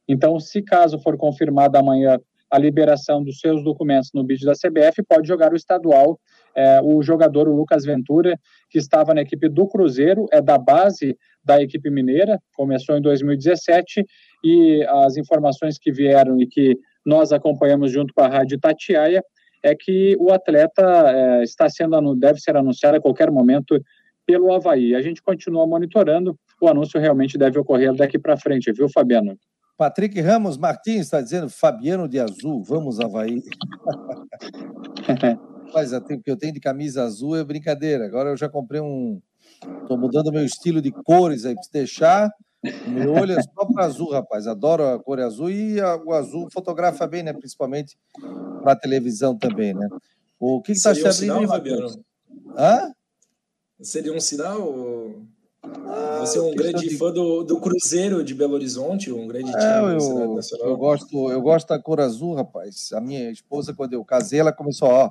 Então, 0.09 0.39
se 0.39 0.63
caso 0.63 0.97
for 1.01 1.17
confirmada 1.17 1.81
amanhã 1.81 2.19
a 2.49 2.57
liberação 2.57 3.21
dos 3.25 3.41
seus 3.41 3.65
documentos 3.65 4.11
no 4.15 4.23
bid 4.23 4.45
da 4.45 4.53
CBF, 4.53 5.03
pode 5.03 5.27
jogar 5.27 5.53
o 5.53 5.57
estadual. 5.57 6.21
É, 6.55 6.81
o 6.83 7.03
jogador, 7.03 7.49
o 7.49 7.57
Lucas 7.57 7.85
Ventura, 7.85 8.39
que 8.71 8.79
estava 8.79 9.13
na 9.13 9.23
equipe 9.23 9.49
do 9.49 9.67
Cruzeiro, 9.67 10.27
é 10.31 10.41
da 10.41 10.57
base 10.57 11.17
da 11.43 11.61
equipe 11.61 11.91
mineira, 11.91 12.39
começou 12.55 12.97
em 12.97 13.03
2017, 13.03 14.05
e 14.45 14.85
as 14.87 15.17
informações 15.17 15.79
que 15.79 15.91
vieram 15.91 16.41
e 16.41 16.47
que 16.47 16.79
nós 17.05 17.33
acompanhamos 17.33 17.91
junto 17.91 18.15
com 18.15 18.23
a 18.23 18.29
Rádio 18.29 18.59
Tatiaia, 18.59 19.23
é 19.63 19.75
que 19.75 20.17
o 20.19 20.33
atleta 20.33 20.83
é, 20.83 21.43
está 21.43 21.69
sendo, 21.69 22.17
deve 22.17 22.41
ser 22.41 22.57
anunciado 22.57 22.97
a 22.97 23.01
qualquer 23.01 23.31
momento 23.31 23.81
pelo 24.27 24.53
Havaí. 24.53 24.95
A 24.95 25.03
gente 25.03 25.23
continua 25.23 25.67
monitorando, 25.67 26.39
o 26.61 26.69
anúncio 26.69 27.01
realmente 27.01 27.39
deve 27.39 27.59
ocorrer 27.59 27.95
daqui 27.95 28.19
para 28.19 28.37
frente, 28.37 28.73
viu, 28.73 28.89
Fabiano? 28.89 29.37
Patrick 29.77 30.21
Ramos 30.21 30.57
Martins 30.57 31.03
está 31.03 31.21
dizendo 31.21 31.49
Fabiano 31.49 32.09
de 32.09 32.21
azul, 32.21 32.63
vamos 32.63 33.01
Havaí. 33.01 33.43
Mas 35.75 35.93
o 35.93 36.01
que 36.03 36.21
eu 36.27 36.37
tenho 36.37 36.53
de 36.53 36.61
camisa 36.61 37.03
azul 37.03 37.37
é 37.37 37.43
brincadeira. 37.43 38.05
Agora 38.05 38.31
eu 38.31 38.37
já 38.37 38.49
comprei 38.49 38.81
um. 38.81 39.21
Estou 39.83 39.97
mudando 39.97 40.31
meu 40.31 40.45
estilo 40.45 40.83
de 40.83 40.91
cores 40.91 41.47
aí, 41.47 41.55
para 41.55 41.63
deixar 41.73 42.31
meu 42.87 43.13
olho 43.15 43.33
é 43.33 43.43
só 43.43 43.65
para 43.67 43.85
azul, 43.85 44.11
rapaz. 44.11 44.47
Adoro 44.47 44.85
a 44.87 44.99
cor 44.99 45.21
azul 45.21 45.51
e 45.51 45.81
a, 45.81 45.97
o 45.97 46.13
azul 46.13 46.49
fotografa 46.53 47.07
bem, 47.07 47.23
né? 47.23 47.33
Principalmente 47.33 47.97
para 48.63 48.77
televisão 48.77 49.37
também, 49.37 49.75
né? 49.75 49.89
O 50.39 50.61
que 50.61 50.73
está 50.73 50.95
se 50.95 51.07
abrindo 51.07 51.39
um 51.39 51.49
Fabiano? 51.49 52.05
Hã? 52.57 52.93
Seria 53.81 54.13
um 54.13 54.21
sinal? 54.21 55.15
Ah, 55.65 56.19
Você 56.21 56.39
é 56.39 56.43
um 56.43 56.55
grande 56.55 56.89
de... 56.89 56.97
fã 56.97 57.13
do, 57.13 57.45
do 57.45 57.61
Cruzeiro 57.61 58.25
de 58.25 58.35
Belo 58.35 58.55
Horizonte, 58.55 59.13
um 59.13 59.27
grande 59.29 59.51
é, 59.51 59.59
time 59.59 59.93
eu, 59.95 60.35
nacional. 60.35 60.69
Eu 60.69 60.77
gosto, 60.77 61.31
eu 61.31 61.41
gosto 61.41 61.69
da 61.69 61.79
cor 61.79 62.01
azul, 62.01 62.35
rapaz. 62.35 62.93
A 62.93 63.01
minha 63.01 63.31
esposa, 63.31 63.73
quando 63.73 63.93
eu 63.93 64.05
casei, 64.05 64.41
ela 64.41 64.53
começou, 64.53 64.89
ó, 64.89 65.11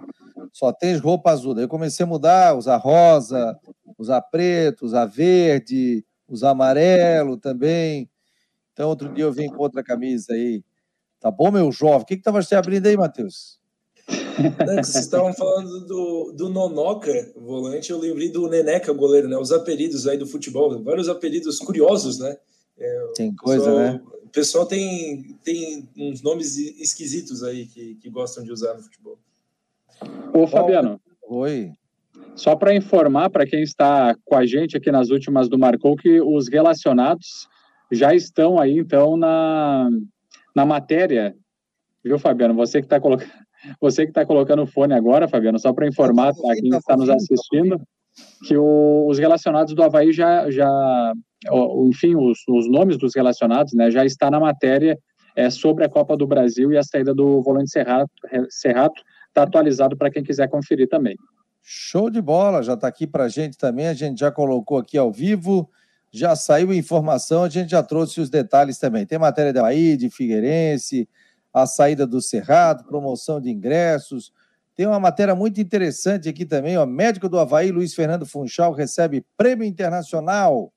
só 0.51 0.73
tem 0.73 0.97
roupa 0.97 1.31
azul. 1.31 1.53
Daí 1.53 1.63
eu 1.63 1.69
comecei 1.69 2.03
a 2.03 2.07
mudar, 2.07 2.57
usar 2.57 2.77
rosa, 2.77 3.57
usar 3.97 4.21
preto, 4.21 4.85
usar 4.85 5.05
verde, 5.05 6.05
usar 6.33 6.51
amarelo 6.51 7.37
também. 7.37 8.09
Então, 8.73 8.89
outro 8.89 9.13
dia 9.13 9.25
eu 9.25 9.33
vim 9.33 9.47
com 9.47 9.61
outra 9.61 9.83
camisa 9.83 10.33
aí. 10.33 10.63
Tá 11.19 11.29
bom, 11.29 11.51
meu 11.51 11.71
jovem? 11.71 12.01
O 12.01 12.05
que 12.05 12.13
estava 12.15 12.41
se 12.41 12.55
abrindo 12.55 12.87
aí, 12.87 12.97
Matheus? 12.97 13.59
Vocês 14.07 14.95
estavam 14.95 15.33
falando 15.33 15.85
do, 15.85 16.31
do 16.33 16.49
Nonoca, 16.49 17.31
volante, 17.35 17.91
eu 17.91 17.99
lembrei 17.99 18.29
do 18.29 18.49
Neneca, 18.49 18.91
goleiro, 18.91 19.27
né? 19.27 19.37
Os 19.37 19.51
apelidos 19.51 20.07
aí 20.07 20.17
do 20.17 20.25
futebol, 20.25 20.81
vários 20.83 21.07
apelidos 21.07 21.59
curiosos, 21.59 22.17
né? 22.17 22.37
É, 22.77 23.07
tem 23.15 23.35
coisa, 23.35 23.65
pessoal, 23.65 23.77
né? 23.77 24.01
O 24.23 24.29
pessoal 24.29 24.65
tem, 24.65 25.37
tem 25.43 25.89
uns 25.97 26.21
nomes 26.21 26.57
esquisitos 26.57 27.43
aí 27.43 27.67
que, 27.67 27.95
que 27.95 28.09
gostam 28.09 28.43
de 28.43 28.51
usar 28.51 28.73
no 28.73 28.81
futebol. 28.81 29.19
Ô, 30.33 30.47
Fabiano. 30.47 30.99
Oi. 31.23 31.71
Só 32.35 32.55
para 32.55 32.75
informar 32.75 33.29
para 33.29 33.45
quem 33.45 33.61
está 33.61 34.15
com 34.25 34.35
a 34.35 34.45
gente 34.45 34.77
aqui 34.77 34.91
nas 34.91 35.09
últimas 35.09 35.49
do 35.49 35.59
Marcou 35.59 35.95
que 35.95 36.21
os 36.21 36.47
relacionados 36.47 37.47
já 37.91 38.13
estão 38.13 38.59
aí, 38.59 38.77
então, 38.77 39.17
na, 39.17 39.89
na 40.55 40.65
matéria. 40.65 41.35
Viu, 42.03 42.17
Fabiano? 42.17 42.53
Você 42.55 42.79
que 42.79 42.85
está 42.85 42.99
colocando. 42.99 43.31
Você 43.79 44.05
que 44.05 44.09
está 44.09 44.25
colocando 44.25 44.63
o 44.63 44.65
fone 44.65 44.93
agora, 44.93 45.27
Fabiano, 45.27 45.59
só 45.59 45.71
para 45.71 45.87
informar 45.87 46.33
para 46.33 46.55
quem 46.55 46.75
está 46.75 46.97
nos 46.97 47.09
assistindo, 47.09 47.79
que 48.47 48.57
o, 48.57 49.05
os 49.07 49.19
relacionados 49.19 49.75
do 49.75 49.83
Havaí 49.83 50.11
já, 50.11 50.49
já 50.49 51.13
enfim, 51.87 52.15
os, 52.15 52.39
os 52.49 52.67
nomes 52.67 52.97
dos 52.97 53.15
relacionados, 53.15 53.73
né, 53.73 53.91
já 53.91 54.03
está 54.03 54.31
na 54.31 54.39
matéria 54.39 54.97
é, 55.35 55.49
sobre 55.51 55.85
a 55.85 55.89
Copa 55.89 56.17
do 56.17 56.25
Brasil 56.25 56.71
e 56.71 56.77
a 56.77 56.83
saída 56.83 57.13
do 57.13 57.41
volante 57.43 57.69
Serrato, 57.69 58.11
Serrato 58.49 59.01
está 59.27 59.43
atualizado 59.43 59.95
para 59.95 60.09
quem 60.09 60.23
quiser 60.23 60.49
conferir 60.49 60.89
também. 60.89 61.15
Show 61.61 62.09
de 62.09 62.21
bola, 62.21 62.63
já 62.63 62.73
está 62.73 62.87
aqui 62.87 63.05
para 63.05 63.25
a 63.25 63.29
gente 63.29 63.57
também, 63.57 63.87
a 63.87 63.93
gente 63.93 64.19
já 64.19 64.31
colocou 64.31 64.77
aqui 64.77 64.97
ao 64.97 65.11
vivo, 65.11 65.69
já 66.11 66.35
saiu 66.35 66.73
informação, 66.73 67.43
a 67.43 67.49
gente 67.49 67.71
já 67.71 67.83
trouxe 67.83 68.19
os 68.19 68.29
detalhes 68.29 68.77
também. 68.77 69.05
Tem 69.05 69.19
matéria 69.19 69.53
da 69.53 69.61
Bahia, 69.61 69.95
de 69.95 70.09
Figueirense, 70.09 71.07
a 71.53 71.65
saída 71.65 72.05
do 72.07 72.21
Cerrado, 72.21 72.83
promoção 72.85 73.39
de 73.39 73.49
ingressos. 73.49 74.33
Tem 74.75 74.87
uma 74.87 74.99
matéria 74.99 75.35
muito 75.35 75.61
interessante 75.61 76.27
aqui 76.27 76.45
também, 76.45 76.77
ó. 76.77 76.85
Médico 76.85 77.29
do 77.29 77.39
Havaí, 77.39 77.71
Luiz 77.71 77.93
Fernando 77.93 78.25
Funchal, 78.25 78.73
recebe 78.73 79.25
prêmio 79.37 79.65
internacional. 79.65 80.73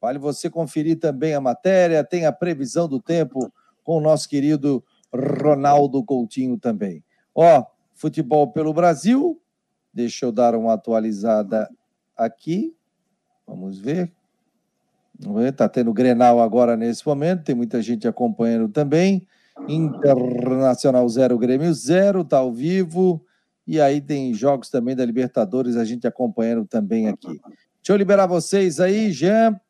Vale 0.00 0.18
você 0.18 0.48
conferir 0.48 0.98
também 0.98 1.34
a 1.34 1.40
matéria, 1.40 2.04
tem 2.04 2.26
a 2.26 2.32
previsão 2.32 2.88
do 2.88 3.00
tempo 3.00 3.52
com 3.82 3.98
o 3.98 4.00
nosso 4.00 4.28
querido 4.28 4.84
Ronaldo 5.12 6.02
Coutinho 6.04 6.58
também. 6.58 7.04
Ó, 7.34 7.64
futebol 7.94 8.52
pelo 8.52 8.72
Brasil. 8.72 9.40
Deixa 9.92 10.24
eu 10.24 10.32
dar 10.32 10.54
uma 10.54 10.74
atualizada 10.74 11.68
aqui. 12.16 12.74
Vamos 13.46 13.78
ver. 13.78 14.12
Está 15.46 15.68
tendo 15.68 15.92
Grenal 15.92 16.40
agora 16.40 16.76
nesse 16.76 17.06
momento, 17.06 17.44
tem 17.44 17.54
muita 17.54 17.80
gente 17.80 18.08
acompanhando 18.08 18.68
também. 18.68 19.26
Internacional 19.68 21.08
0, 21.08 21.38
Grêmio 21.38 21.72
0, 21.72 22.22
está 22.22 22.38
ao 22.38 22.52
vivo. 22.52 23.24
E 23.66 23.80
aí 23.80 24.00
tem 24.00 24.34
jogos 24.34 24.68
também 24.68 24.96
da 24.96 25.04
Libertadores, 25.04 25.76
a 25.76 25.84
gente 25.84 26.06
acompanhando 26.06 26.66
também 26.66 27.08
aqui. 27.08 27.28
Deixa 27.28 27.90
eu 27.90 27.96
liberar 27.96 28.26
vocês 28.26 28.80
aí, 28.80 29.12
Jean 29.12 29.60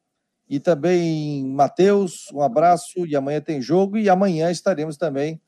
e 0.48 0.60
também 0.60 1.46
Matheus. 1.46 2.30
Um 2.32 2.42
abraço 2.42 3.06
e 3.06 3.16
amanhã 3.16 3.40
tem 3.40 3.60
jogo. 3.60 3.98
E 3.98 4.08
amanhã 4.08 4.50
estaremos 4.50 4.96
também 4.96 5.40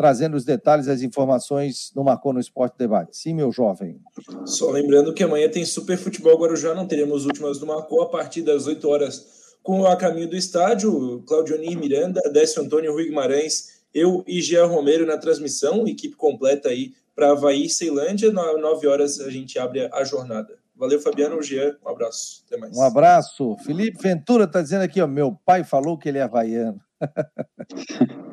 trazendo 0.00 0.34
os 0.34 0.46
detalhes, 0.46 0.88
as 0.88 1.02
informações 1.02 1.92
no 1.94 2.02
Marcou 2.02 2.32
no 2.32 2.40
Esporte 2.40 2.78
Debate. 2.78 3.18
Sim, 3.18 3.34
meu 3.34 3.52
jovem. 3.52 4.00
Só 4.46 4.70
lembrando 4.70 5.12
que 5.12 5.22
amanhã 5.22 5.46
tem 5.46 5.62
Super 5.62 5.98
Futebol 5.98 6.38
Guarujá, 6.38 6.72
não 6.74 6.86
teremos 6.86 7.26
últimas 7.26 7.58
do 7.58 7.66
Marcou 7.66 8.00
a 8.00 8.08
partir 8.08 8.40
das 8.40 8.66
8 8.66 8.88
horas 8.88 9.56
com 9.62 9.84
a 9.84 9.94
caminho 9.96 10.26
do 10.26 10.34
estádio, 10.34 11.22
Claudionir 11.26 11.78
Miranda, 11.78 12.18
Décio 12.32 12.62
Antônio 12.62 12.94
Rui 12.94 13.08
Guimarães, 13.08 13.82
eu 13.92 14.24
e 14.26 14.40
Jean 14.40 14.64
Romero 14.64 15.04
na 15.04 15.18
transmissão, 15.18 15.86
equipe 15.86 16.16
completa 16.16 16.70
aí 16.70 16.94
para 17.14 17.32
Havaí 17.32 17.66
e 17.66 17.68
Ceilândia. 17.68 18.32
9 18.32 18.86
horas 18.86 19.20
a 19.20 19.28
gente 19.28 19.58
abre 19.58 19.86
a 19.92 20.02
jornada. 20.02 20.56
Valeu, 20.74 20.98
Fabiano, 20.98 21.42
Jean, 21.42 21.76
um 21.84 21.90
abraço. 21.90 22.42
Até 22.46 22.56
mais. 22.56 22.74
Um 22.74 22.82
abraço. 22.82 23.54
Felipe 23.66 24.02
Ventura 24.02 24.44
está 24.44 24.62
dizendo 24.62 24.80
aqui, 24.80 25.02
ó, 25.02 25.06
meu 25.06 25.38
pai 25.44 25.62
falou 25.62 25.98
que 25.98 26.08
ele 26.08 26.16
é 26.16 26.22
havaiano. 26.22 26.80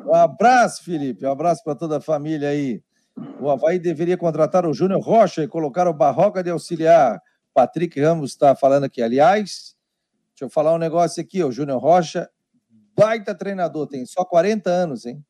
Um 0.06 0.14
abraço, 0.14 0.84
Felipe. 0.84 1.26
Um 1.26 1.32
abraço 1.32 1.64
para 1.64 1.76
toda 1.76 1.98
a 1.98 2.02
família 2.02 2.50
aí. 2.50 2.82
O 3.40 3.50
Havaí 3.50 3.80
deveria 3.80 4.18
contratar 4.18 4.66
o 4.66 4.74
Júnior 4.74 5.02
Rocha 5.02 5.44
e 5.44 5.48
colocar 5.48 5.88
o 5.88 5.94
Barroca 5.94 6.44
de 6.44 6.50
auxiliar. 6.50 7.20
Patrick 7.54 8.00
Ramos 8.00 8.32
está 8.32 8.56
falando 8.56 8.84
aqui. 8.84 9.02
Aliás, 9.02 9.78
Deixa 10.38 10.46
eu 10.46 10.52
falar 10.52 10.76
um 10.76 10.78
negócio 10.78 11.20
aqui, 11.20 11.44
o 11.44 11.52
Júnior 11.52 11.82
Rocha, 11.82 12.30
baita 12.96 13.34
treinador, 13.34 13.88
tem 13.88 14.06
só 14.06 14.24
40 14.24 14.70
anos, 14.70 15.04
hein? 15.04 15.26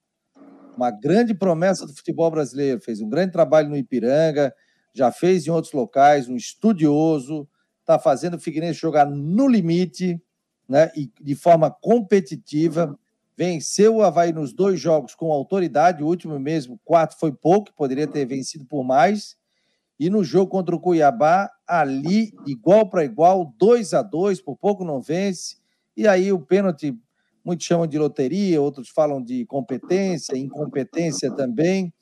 Uma 0.76 0.92
grande 0.92 1.34
promessa 1.34 1.88
do 1.88 1.96
futebol 1.96 2.30
brasileiro, 2.30 2.82
fez 2.82 3.00
um 3.00 3.08
grande 3.08 3.32
trabalho 3.32 3.70
no 3.70 3.78
Ipiranga, 3.78 4.54
já 4.94 5.10
fez 5.10 5.48
em 5.48 5.50
outros 5.50 5.72
locais, 5.72 6.28
um 6.28 6.36
estudioso, 6.36 7.48
está 7.80 7.98
fazendo 7.98 8.34
o 8.34 8.40
Figueirense 8.40 8.82
jogar 8.82 9.06
no 9.06 9.48
limite, 9.48 10.22
né? 10.68 10.92
E 10.94 11.10
de 11.22 11.36
forma 11.36 11.72
competitiva. 11.72 13.00
Venceu 13.38 13.98
o 13.98 14.02
Havaí 14.02 14.34
nos 14.34 14.52
dois 14.52 14.80
jogos 14.80 15.14
com 15.14 15.32
autoridade, 15.32 16.02
o 16.02 16.08
último 16.08 16.40
mesmo, 16.40 16.80
quatro 16.84 17.16
foi 17.20 17.32
pouco, 17.32 17.72
poderia 17.72 18.08
ter 18.08 18.26
vencido 18.26 18.66
por 18.66 18.84
mais. 18.84 19.38
E 20.00 20.10
no 20.10 20.24
jogo 20.24 20.50
contra 20.50 20.76
o 20.76 20.80
Cuiabá, 20.80 21.52
ali, 21.68 22.34
igual 22.48 22.90
para 22.90 23.06
igual, 23.06 23.54
2 23.60 23.94
a 23.94 24.02
2 24.02 24.42
por 24.42 24.58
pouco 24.58 24.84
não 24.84 25.00
vence. 25.00 25.58
E 25.96 26.08
aí 26.08 26.32
o 26.32 26.40
pênalti, 26.40 26.98
muitos 27.46 27.68
chamam 27.68 27.86
de 27.86 28.00
loteria, 28.00 28.60
outros 28.60 28.90
falam 28.90 29.22
de 29.22 29.46
competência, 29.46 30.36
incompetência 30.36 31.32
também. 31.32 31.94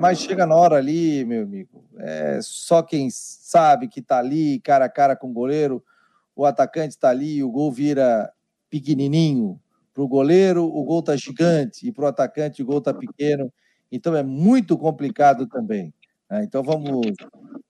Mas 0.00 0.20
chega 0.20 0.46
na 0.46 0.54
hora 0.54 0.76
ali, 0.76 1.22
meu 1.26 1.42
amigo, 1.42 1.84
é 1.98 2.40
só 2.42 2.82
quem 2.82 3.08
sabe 3.10 3.88
que 3.88 4.00
está 4.00 4.18
ali, 4.18 4.58
cara 4.60 4.86
a 4.86 4.90
cara 4.90 5.14
com 5.14 5.28
o 5.28 5.32
goleiro, 5.32 5.84
o 6.34 6.46
atacante 6.46 6.94
está 6.94 7.10
ali, 7.10 7.42
o 7.42 7.50
gol 7.50 7.70
vira 7.70 8.32
pequenininho. 8.70 9.60
Para 9.98 10.04
o 10.04 10.08
goleiro, 10.08 10.64
o 10.64 10.84
gol 10.84 11.00
está 11.00 11.16
gigante, 11.16 11.88
e 11.88 11.90
para 11.90 12.04
o 12.04 12.06
atacante, 12.06 12.62
o 12.62 12.64
gol 12.64 12.78
está 12.78 12.94
pequeno. 12.94 13.52
Então 13.90 14.14
é 14.14 14.22
muito 14.22 14.78
complicado 14.78 15.44
também. 15.48 15.92
Né? 16.30 16.44
Então 16.44 16.62
vamos, 16.62 17.16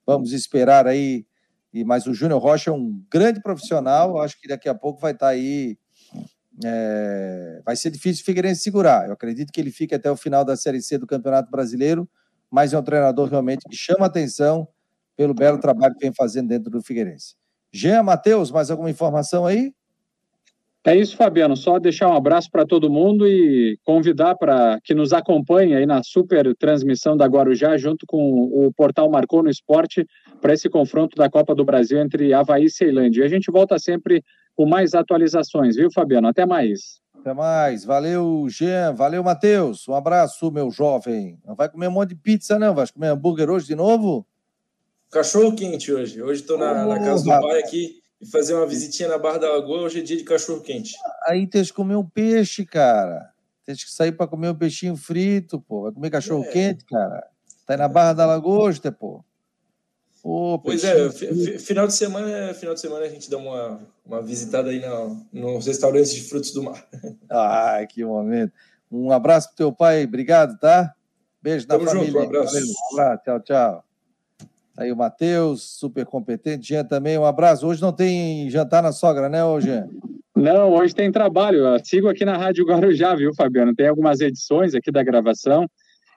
vamos 0.07 0.33
esperar 0.35 0.87
aí. 0.87 1.25
E, 1.73 1.85
mas 1.85 2.07
o 2.07 2.13
Júnior 2.13 2.39
Rocha 2.39 2.69
é 2.69 2.73
um 2.75 3.03
grande 3.11 3.41
profissional, 3.41 4.21
acho 4.21 4.39
que 4.39 4.47
daqui 4.47 4.69
a 4.69 4.75
pouco 4.75 5.01
vai 5.01 5.13
estar 5.13 5.29
tá 5.29 5.33
aí. 5.33 5.79
É, 6.63 7.63
vai 7.65 7.75
ser 7.77 7.89
difícil 7.89 8.21
o 8.21 8.27
Figueirense 8.27 8.61
segurar. 8.61 9.07
Eu 9.07 9.15
acredito 9.15 9.51
que 9.51 9.59
ele 9.59 9.71
fique 9.71 9.95
até 9.95 10.11
o 10.11 10.17
final 10.17 10.45
da 10.45 10.55
Série 10.55 10.83
C 10.83 10.99
do 10.99 11.07
Campeonato 11.07 11.51
Brasileiro, 11.51 12.07
mas 12.51 12.75
é 12.75 12.79
um 12.79 12.83
treinador 12.83 13.31
realmente 13.31 13.67
que 13.67 13.75
chama 13.75 14.05
atenção 14.05 14.69
pelo 15.17 15.33
belo 15.33 15.59
trabalho 15.59 15.95
que 15.95 16.05
vem 16.05 16.13
fazendo 16.13 16.49
dentro 16.49 16.71
do 16.71 16.83
Figueirense. 16.83 17.37
Jean, 17.73 18.03
Matheus, 18.03 18.51
mais 18.51 18.71
alguma 18.71 18.91
informação 18.91 19.47
aí? 19.47 19.73
É 20.89 20.97
isso, 20.97 21.19
Fabiano. 21.19 21.55
Só 21.55 21.79
deixar 21.79 22.09
um 22.09 22.17
abraço 22.17 22.51
para 22.51 22.65
todo 22.65 22.89
mundo 22.89 23.29
e 23.29 23.79
convidar 23.85 24.35
para 24.37 24.81
que 24.83 24.95
nos 24.95 25.13
acompanhe 25.13 25.75
aí 25.75 25.85
na 25.85 26.03
super 26.03 26.57
transmissão 26.57 27.15
da 27.15 27.27
Guarujá, 27.27 27.77
junto 27.77 28.07
com 28.07 28.45
o 28.45 28.73
portal 28.73 29.11
Marcou 29.11 29.43
no 29.43 29.51
Esporte, 29.51 30.07
para 30.41 30.55
esse 30.55 30.67
confronto 30.71 31.15
da 31.15 31.29
Copa 31.29 31.55
do 31.55 31.63
Brasil 31.63 32.01
entre 32.01 32.33
Havaí 32.33 32.65
e 32.65 32.71
Ceilândia. 32.71 33.21
E 33.21 33.25
a 33.27 33.29
gente 33.29 33.51
volta 33.51 33.79
sempre 33.79 34.25
com 34.57 34.65
mais 34.65 34.95
atualizações, 34.95 35.77
viu, 35.77 35.91
Fabiano? 35.93 36.27
Até 36.27 36.47
mais. 36.47 37.03
Até 37.21 37.35
mais. 37.35 37.85
Valeu, 37.85 38.47
Jean. 38.49 38.95
Valeu, 38.95 39.23
Matheus. 39.23 39.87
Um 39.89 39.95
abraço, 39.95 40.51
meu 40.51 40.71
jovem. 40.71 41.39
Não 41.47 41.55
vai 41.55 41.69
comer 41.69 41.89
um 41.89 41.93
monte 41.93 42.11
de 42.11 42.17
pizza, 42.17 42.59
não? 42.59 42.75
Vai 42.75 42.87
comer 42.87 43.09
hambúrguer 43.09 43.51
hoje 43.51 43.67
de 43.67 43.75
novo? 43.75 44.27
Cachorro 45.11 45.55
quente 45.55 45.93
hoje. 45.93 46.23
Hoje 46.23 46.41
estou 46.41 46.57
na, 46.57 46.87
na, 46.87 46.99
casa 46.99 47.25
do 47.25 47.43
pai 47.43 47.59
aqui 47.59 48.08
e 48.21 48.27
fazer 48.27 48.55
uma 48.55 48.67
visitinha 48.67 49.09
na 49.09 49.19
Barra 49.19 49.39
da 49.39 49.51
Lagoa, 49.53 49.83
hoje 49.83 50.01
é 50.01 50.03
dia 50.03 50.17
de 50.17 50.25
cachorro 50.25 50.61
quente. 50.61 50.95
Aí 51.27 51.47
tem 51.47 51.63
que 51.63 51.73
comer 51.73 51.97
um 51.97 52.05
peixe, 52.05 52.65
cara. 52.65 53.33
Tem 53.65 53.75
que 53.75 53.91
sair 53.91 54.13
para 54.13 54.27
comer 54.27 54.51
um 54.51 54.55
peixinho 54.55 54.97
frito, 54.97 55.61
pô. 55.61 55.83
Vai 55.83 55.93
comer 55.93 56.11
cachorro 56.11 56.45
é. 56.45 56.49
quente, 56.49 56.85
cara. 56.85 57.27
Tá 57.67 57.75
aí 57.75 57.77
na 57.79 57.89
Barra 57.89 58.15
da 58.15 58.27
Lagosta, 58.27 58.91
pô. 58.91 59.25
Pô, 60.23 60.59
pois 60.59 60.83
é, 60.83 61.09
final 61.59 61.87
de 61.87 61.95
semana, 61.95 62.53
final 62.53 62.75
de 62.75 62.81
semana 62.81 63.07
a 63.07 63.09
gente 63.09 63.31
dá 63.31 63.39
uma, 63.39 63.81
uma 64.05 64.21
visitada 64.21 64.71
aí 64.71 64.81
no, 64.81 65.27
nos 65.33 65.67
restaurantes 65.67 66.13
de 66.13 66.23
frutos 66.23 66.51
do 66.53 66.63
mar. 66.63 66.87
Ai, 67.31 67.87
que 67.87 68.05
momento. 68.05 68.53
Um 68.91 69.13
abraço 69.13 69.49
pro 69.49 69.57
teu 69.57 69.73
pai, 69.73 70.05
obrigado, 70.05 70.59
tá? 70.59 70.93
Beijo 71.41 71.67
Tamo 71.67 71.85
na 71.85 71.91
família. 71.93 72.11
Junto, 72.11 72.19
um 72.19 72.27
abraço. 72.27 72.57
Um 72.57 73.01
abraço. 73.01 73.23
Tchau, 73.25 73.41
tchau. 73.41 73.88
Aí 74.79 74.93
o 74.93 74.97
Matheus, 74.97 75.77
super 75.77 76.07
competente. 76.07 76.69
Jean 76.69 76.85
também, 76.85 77.19
um 77.19 77.25
abraço. 77.25 77.67
Hoje 77.67 77.83
não 77.83 77.93
tem 77.93 78.49
jantar 78.49 78.81
na 78.81 78.93
sogra, 78.93 79.29
né, 79.29 79.45
hoje? 79.45 79.71
Não, 80.37 80.73
hoje 80.73 80.95
tem 80.95 81.11
trabalho. 81.11 81.59
Eu 81.59 81.85
sigo 81.85 82.09
aqui 82.09 82.25
na 82.25 82.37
Rádio 82.37 82.65
Guarujá, 82.65 83.13
viu, 83.17 83.35
Fabiano? 83.35 83.75
Tem 83.75 83.89
algumas 83.89 84.21
edições 84.21 84.77
aqui 84.77 84.93
da 84.93 85.03
gravação. 85.03 85.67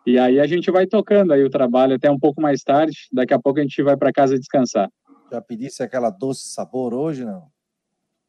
E 0.06 0.20
aí 0.20 0.40
a 0.40 0.46
gente 0.46 0.70
vai 0.70 0.86
tocando 0.86 1.34
aí 1.34 1.44
o 1.44 1.50
trabalho 1.50 1.96
até 1.96 2.12
um 2.12 2.20
pouco 2.20 2.40
mais 2.40 2.62
tarde. 2.62 2.96
Daqui 3.12 3.34
a 3.34 3.40
pouco 3.40 3.58
a 3.58 3.64
gente 3.64 3.82
vai 3.82 3.98
para 3.98 4.14
casa 4.14 4.38
descansar. 4.38 4.88
Já 5.32 5.42
pedisse 5.42 5.82
aquela 5.82 6.12
doce 6.12 6.50
sabor 6.50 6.94
hoje, 6.94 7.26
não? 7.26 7.46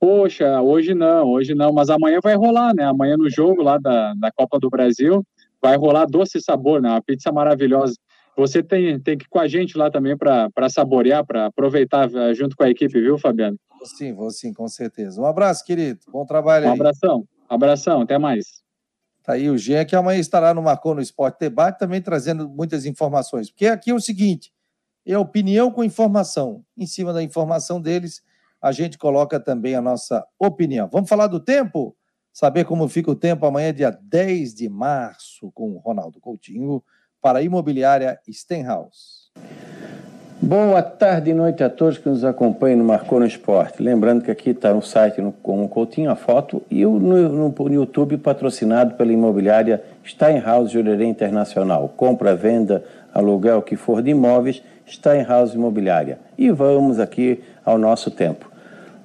Poxa, 0.00 0.62
hoje 0.62 0.94
não, 0.94 1.28
hoje 1.28 1.54
não. 1.54 1.74
Mas 1.74 1.90
amanhã 1.90 2.20
vai 2.22 2.36
rolar, 2.36 2.74
né? 2.74 2.84
Amanhã 2.84 3.18
no 3.18 3.28
jogo 3.28 3.62
lá 3.62 3.76
da, 3.76 4.14
da 4.14 4.32
Copa 4.32 4.58
do 4.58 4.70
Brasil 4.70 5.22
vai 5.60 5.76
rolar 5.76 6.06
doce 6.06 6.40
sabor, 6.40 6.80
né? 6.80 6.88
Uma 6.88 7.02
pizza 7.02 7.30
maravilhosa. 7.30 7.94
Você 8.36 8.62
tem, 8.62 8.98
tem 8.98 9.18
que 9.18 9.24
ir 9.24 9.28
com 9.28 9.38
a 9.38 9.46
gente 9.46 9.76
lá 9.76 9.90
também 9.90 10.16
para 10.16 10.68
saborear, 10.70 11.24
para 11.24 11.46
aproveitar 11.46 12.12
eh, 12.12 12.34
junto 12.34 12.56
com 12.56 12.64
a 12.64 12.70
equipe, 12.70 13.00
viu, 13.00 13.18
Fabiano? 13.18 13.58
Vou 13.78 13.86
sim, 13.86 14.12
vou 14.12 14.30
sim, 14.30 14.52
com 14.52 14.66
certeza. 14.68 15.20
Um 15.20 15.26
abraço, 15.26 15.64
querido. 15.64 16.00
Bom 16.10 16.24
trabalho 16.24 16.64
aí. 16.64 16.70
Um 16.70 16.74
abração. 16.74 17.26
Abração, 17.48 18.00
até 18.00 18.16
mais. 18.16 18.62
Tá 19.22 19.34
aí 19.34 19.50
o 19.50 19.58
Jean, 19.58 19.84
que 19.84 19.94
amanhã 19.94 20.18
estará 20.18 20.54
no 20.54 20.62
Marcou 20.62 20.94
no 20.94 21.00
Esporte 21.00 21.38
Debate, 21.40 21.78
também 21.78 22.00
trazendo 22.00 22.48
muitas 22.48 22.86
informações. 22.86 23.50
Porque 23.50 23.66
aqui 23.66 23.90
é 23.90 23.94
o 23.94 24.00
seguinte: 24.00 24.52
é 25.04 25.16
opinião 25.18 25.70
com 25.70 25.84
informação. 25.84 26.64
Em 26.76 26.86
cima 26.86 27.12
da 27.12 27.22
informação 27.22 27.80
deles, 27.80 28.22
a 28.60 28.72
gente 28.72 28.96
coloca 28.96 29.38
também 29.38 29.74
a 29.74 29.82
nossa 29.82 30.26
opinião. 30.38 30.88
Vamos 30.90 31.08
falar 31.08 31.26
do 31.26 31.38
tempo? 31.38 31.94
Saber 32.32 32.64
como 32.64 32.88
fica 32.88 33.10
o 33.10 33.14
tempo 33.14 33.44
amanhã, 33.44 33.74
dia 33.74 33.90
10 33.90 34.54
de 34.54 34.68
março, 34.68 35.52
com 35.52 35.72
o 35.72 35.78
Ronaldo 35.78 36.18
Coutinho 36.18 36.82
para 37.22 37.38
a 37.38 37.42
imobiliária 37.42 38.18
Stenhouse. 38.28 39.30
Boa 40.44 40.82
tarde 40.82 41.30
e 41.30 41.34
noite 41.34 41.62
a 41.62 41.70
todos 41.70 41.98
que 41.98 42.08
nos 42.08 42.24
acompanham 42.24 42.78
no 42.78 42.84
Marcou 42.84 43.20
no 43.20 43.24
Esporte. 43.24 43.80
Lembrando 43.80 44.24
que 44.24 44.30
aqui 44.30 44.50
está 44.50 44.74
no 44.74 44.82
site 44.82 45.20
no, 45.20 45.30
com 45.30 45.64
o 45.64 45.68
Coutinho 45.68 46.10
a 46.10 46.16
foto 46.16 46.60
e 46.68 46.84
no, 46.84 46.98
no, 46.98 47.48
no, 47.48 47.72
YouTube 47.72 48.18
patrocinado 48.18 48.94
pela 48.96 49.12
imobiliária 49.12 49.84
Steinhaus 50.04 50.72
Jurerê 50.72 51.04
Internacional. 51.04 51.88
Compra, 51.96 52.34
venda, 52.34 52.84
aluguel, 53.14 53.62
que 53.62 53.76
for 53.76 54.02
de 54.02 54.10
imóveis, 54.10 54.60
Steinhaus 54.84 55.54
Imobiliária. 55.54 56.18
E 56.36 56.50
vamos 56.50 56.98
aqui 56.98 57.40
ao 57.64 57.78
nosso 57.78 58.10
tempo. 58.10 58.50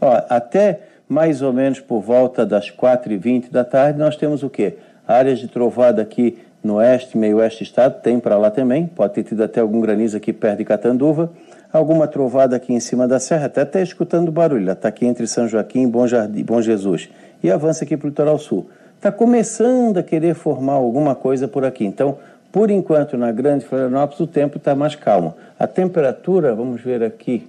Ó, 0.02 0.20
até 0.28 0.80
mais 1.08 1.44
ou 1.44 1.54
menos 1.54 1.80
por 1.80 2.02
volta 2.02 2.48
das 2.48 2.72
4h20 2.72 3.52
da 3.52 3.64
tarde, 3.64 4.00
nós 4.00 4.16
temos 4.16 4.42
o 4.42 4.50
quê? 4.50 4.78
Áreas 5.08 5.38
de 5.38 5.48
trovada 5.48 6.02
aqui 6.02 6.40
no 6.68 6.76
oeste, 6.76 7.18
meio 7.18 7.38
oeste 7.38 7.64
do 7.64 7.68
estado, 7.68 8.02
tem 8.02 8.20
para 8.20 8.38
lá 8.38 8.52
também, 8.52 8.86
pode 8.86 9.14
ter 9.14 9.24
tido 9.24 9.44
até 9.44 9.62
algum 9.62 9.80
granizo 9.80 10.18
aqui 10.18 10.32
perto 10.34 10.60
de 10.60 10.66
Catanduva, 10.66 11.32
alguma 11.72 12.08
trovada 12.08 12.56
aqui 12.56 12.74
em 12.74 12.80
cima 12.80 13.08
da 13.08 13.20
serra, 13.20 13.46
até 13.46 13.62
até 13.62 13.82
escutando 13.82 14.32
barulho, 14.32 14.72
está 14.72 14.90
aqui 14.90 15.06
entre 15.06 15.26
São 15.26 15.48
Joaquim 15.48 15.84
e 15.84 15.88
Bom, 15.88 16.06
Jardim, 16.06 16.44
Bom 16.44 16.62
Jesus, 16.62 17.10
e 17.42 17.50
avança 17.50 17.84
aqui 17.84 17.96
para 17.96 18.06
o 18.06 18.10
litoral 18.10 18.38
sul. 18.38 18.70
Está 18.96 19.12
começando 19.12 19.98
a 19.98 20.04
querer 20.04 20.36
formar 20.36 20.74
alguma 20.74 21.16
coisa 21.16 21.48
por 21.48 21.64
aqui, 21.64 21.86
então, 21.86 22.18
por 22.52 22.70
enquanto, 22.70 23.18
na 23.18 23.32
Grande 23.32 23.66
Florianópolis, 23.66 24.20
o 24.20 24.28
tempo 24.28 24.58
está 24.58 24.76
mais 24.76 24.96
calmo. 24.96 25.36
A 25.58 25.66
temperatura, 25.68 26.54
vamos 26.54 26.82
ver 26.82 27.04
aqui, 27.04 27.48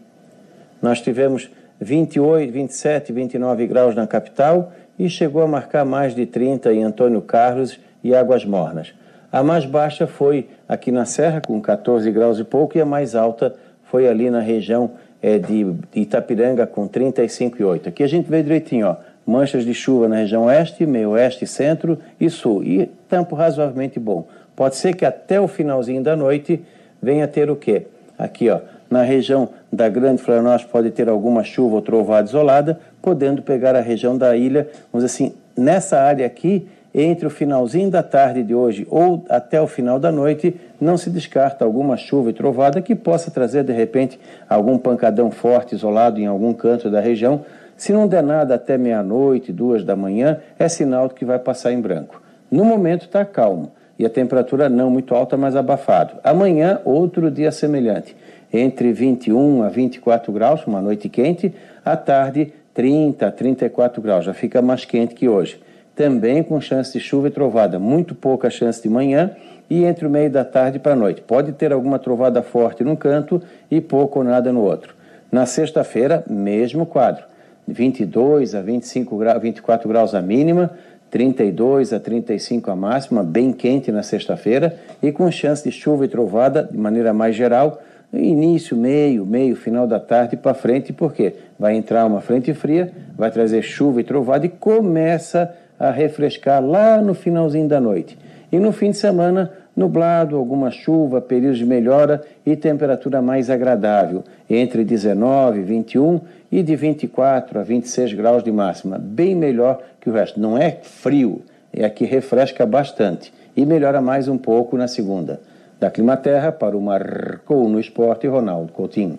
nós 0.81 1.01
tivemos 1.01 1.51
28, 1.81 2.53
27, 2.53 3.13
29 3.13 3.67
graus 3.67 3.95
na 3.95 4.07
capital 4.07 4.73
e 4.99 5.09
chegou 5.09 5.43
a 5.43 5.47
marcar 5.47 5.85
mais 5.85 6.15
de 6.15 6.27
30 6.27 6.73
em 6.73 6.83
Antônio 6.83 7.23
Carlos 7.23 7.79
e 8.03 8.15
Águas 8.15 8.45
Mornas. 8.45 8.93
A 9.31 9.43
mais 9.43 9.67
baixa 9.67 10.07
foi 10.07 10.49
aqui 10.67 10.91
na 10.91 11.05
Serra, 11.05 11.41
com 11.41 11.61
14 11.61 12.11
graus 12.11 12.39
e 12.39 12.45
pouco, 12.45 12.79
e 12.79 12.81
a 12.81 12.87
mais 12.87 13.15
alta 13.15 13.55
foi 13.85 14.09
ali 14.09 14.31
na 14.31 14.41
região 14.41 14.93
é, 15.23 15.39
de, 15.39 15.75
Itapiranga, 15.95 16.67
com 16.67 16.89
35,8. 16.89 17.89
Aqui 17.89 18.03
a 18.03 18.07
gente 18.07 18.29
vê 18.31 18.43
direitinho, 18.43 18.87
ó, 18.87 18.97
manchas 19.27 19.65
de 19.65 19.75
chuva 19.75 20.09
na 20.09 20.17
região 20.17 20.45
oeste, 20.45 20.87
meio 20.87 21.11
oeste, 21.11 21.47
centro 21.47 21.99
e 22.19 22.31
sul, 22.31 22.65
e 22.65 22.87
tempo 23.09 23.37
razoavelmente 23.37 23.99
bom. 24.01 24.27
Pode 24.57 24.77
ser 24.77 24.97
que 24.97 25.05
até 25.05 25.39
o 25.39 25.47
finalzinho 25.47 26.03
da 26.03 26.17
noite 26.17 26.65
venha 27.03 27.29
ter 27.29 27.51
o 27.51 27.57
quê? 27.57 27.87
Aqui, 28.19 28.49
ó, 28.49 28.61
na 28.91 29.03
região 29.03 29.51
da 29.71 29.89
Grande 29.89 30.23
Florianópolis 30.23 30.65
pode 30.65 30.91
ter 30.91 31.09
alguma 31.09 31.45
chuva 31.45 31.77
ou 31.77 31.83
trovada 31.83 32.27
isolada, 32.27 32.81
podendo 33.03 33.43
pegar 33.43 33.77
a 33.77 33.81
região 33.81 34.17
da 34.17 34.35
ilha, 34.35 34.67
vamos 34.91 35.05
dizer 35.05 35.27
assim, 35.27 35.35
nessa 35.57 36.01
área 36.01 36.27
aqui, 36.27 36.67
entre 36.95 37.27
o 37.27 37.31
finalzinho 37.31 37.91
da 37.91 38.03
tarde 38.03 38.43
de 38.43 38.55
hoje 38.55 38.87
ou 38.91 39.25
até 39.29 39.61
o 39.61 39.67
final 39.67 39.99
da 39.99 40.11
noite, 40.11 40.59
não 40.81 40.97
se 40.97 41.11
descarta 41.11 41.65
alguma 41.65 41.97
chuva 41.97 42.31
e 42.31 42.33
trovada 42.33 42.81
que 42.81 42.95
possa 42.95 43.31
trazer 43.31 43.65
de 43.65 43.73
repente 43.73 44.19
algum 44.49 44.79
pancadão 44.79 45.31
forte 45.31 45.75
isolado 45.75 46.21
em 46.21 46.27
algum 46.27 46.53
canto 46.53 46.91
da 46.91 47.01
região. 47.01 47.45
Se 47.77 47.93
não 47.93 48.09
der 48.09 48.23
nada 48.23 48.55
até 48.55 48.77
meia-noite, 48.77 49.53
duas 49.53 49.85
da 49.85 49.95
manhã, 49.95 50.39
é 50.59 50.69
sinal 50.69 51.09
que 51.09 51.25
vai 51.25 51.39
passar 51.39 51.73
em 51.73 51.81
branco. 51.81 52.21
No 52.51 52.65
momento 52.65 53.03
está 53.03 53.25
calmo 53.25 53.73
e 53.99 54.07
a 54.07 54.11
temperatura 54.11 54.69
não 54.69 54.91
muito 54.91 55.15
alta, 55.15 55.37
mas 55.37 55.55
abafado. 55.55 56.15
Amanhã, 56.25 56.81
outro 56.85 57.31
dia 57.31 57.53
semelhante, 57.53 58.17
entre 58.53 58.93
21 58.93 59.63
a 59.63 59.69
24 59.69 60.33
graus, 60.33 60.67
uma 60.67 60.81
noite 60.81 61.09
quente, 61.09 61.55
à 61.85 61.97
tarde 61.97 62.53
30 62.73 63.27
a 63.27 63.31
34 63.31 64.01
graus, 64.01 64.25
já 64.25 64.33
fica 64.33 64.63
mais 64.63 64.85
quente 64.85 65.15
que 65.15 65.29
hoje 65.29 65.61
também 65.99 66.45
com 66.45 66.61
chance 66.61 66.93
de 66.93 67.01
chuva 67.01 67.27
e 67.27 67.31
trovada, 67.33 67.77
muito 67.77 68.15
pouca 68.15 68.49
chance 68.49 68.81
de 68.81 68.89
manhã 68.89 69.33
e 69.69 69.83
entre 69.83 70.07
o 70.07 70.11
meio 70.11 70.31
da 70.31 70.45
tarde 70.45 70.79
para 70.79 70.93
a 70.93 70.97
noite. 70.97 71.21
Pode 71.21 71.51
ter 71.51 71.73
alguma 71.73 71.99
trovada 71.99 72.41
forte 72.41 72.85
num 72.85 72.95
canto 72.95 73.43
e 73.69 73.81
pouco 73.81 74.21
ou 74.21 74.25
nada 74.25 74.53
no 74.53 74.61
outro. 74.61 74.95
Na 75.31 75.45
sexta-feira, 75.45 76.23
mesmo 76.31 76.87
quadro. 76.87 77.25
22 77.67 78.55
a 78.55 78.63
25 78.63 79.19
graus, 79.19 79.43
24 79.43 79.89
graus 79.89 80.15
a 80.15 80.23
mínima, 80.23 80.71
32 81.11 81.93
a 81.93 81.99
35 81.99 82.71
a 82.71 82.77
máxima, 82.77 83.25
bem 83.25 83.53
quente 83.53 83.91
na 83.91 84.05
sexta-feira 84.05 84.79
e 85.03 85.11
com 85.11 85.29
chance 85.33 85.65
de 85.65 85.73
chuva 85.73 86.05
e 86.05 86.09
trovada 86.09 86.63
de 86.63 86.79
maneira 86.79 87.13
mais 87.13 87.35
geral, 87.35 87.83
início, 88.13 88.77
meio, 88.77 89.27
meio, 89.27 89.57
final 89.57 89.85
da 89.85 89.99
tarde 89.99 90.37
para 90.37 90.55
frente, 90.55 90.93
porque 90.93 91.35
vai 91.59 91.75
entrar 91.75 92.07
uma 92.07 92.21
frente 92.21 92.55
fria, 92.55 92.93
vai 93.17 93.33
trazer 93.33 93.63
chuva 93.63 94.01
e 94.01 94.05
trovada 94.05 94.47
e 94.47 94.49
começa 94.49 95.43
a 95.43 95.68
refrescar 95.79 96.65
lá 96.65 97.01
no 97.01 97.15
finalzinho 97.15 97.69
da 97.69 97.81
noite. 97.81 98.19
E 98.51 98.59
no 98.59 98.73
fim 98.73 98.91
de 98.91 98.97
semana, 98.97 99.53
nublado, 99.77 100.37
alguma 100.37 100.71
chuva, 100.71 101.21
períodos 101.21 101.59
de 101.59 101.65
melhora 101.65 102.23
e 102.45 102.57
temperatura 102.57 103.23
mais 103.23 103.49
agradável, 103.49 104.25
entre 104.51 104.85
19 104.85 105.61
e 105.61 105.63
21 105.63 106.21
e 106.51 106.63
de 106.63 106.75
24 106.75 107.61
a 107.61 107.63
26 107.63 108.15
graus 108.15 108.43
de 108.43 108.51
máxima, 108.51 108.99
bem 108.99 109.35
melhor 109.35 109.81
que 110.01 110.11
o 110.11 110.13
resto. 110.13 110.41
Não 110.41 110.59
é 110.59 110.79
frio, 110.83 111.43
é 111.73 111.89
que 111.89 112.05
refresca 112.05 112.67
bastante 112.67 113.33
e 113.57 113.65
melhora 113.65 114.01
mais 114.01 114.29
um 114.29 114.39
pouco 114.39 114.77
na 114.77 114.89
segunda. 114.89 115.41
Da 115.79 115.91
Climaterra 115.91 116.51
para 116.51 116.77
o 116.77 116.81
Marcou 116.81 117.69
no 117.69 117.79
Esporte, 117.79 118.27
Ronaldo 118.27 118.73
Coutinho. 118.73 119.19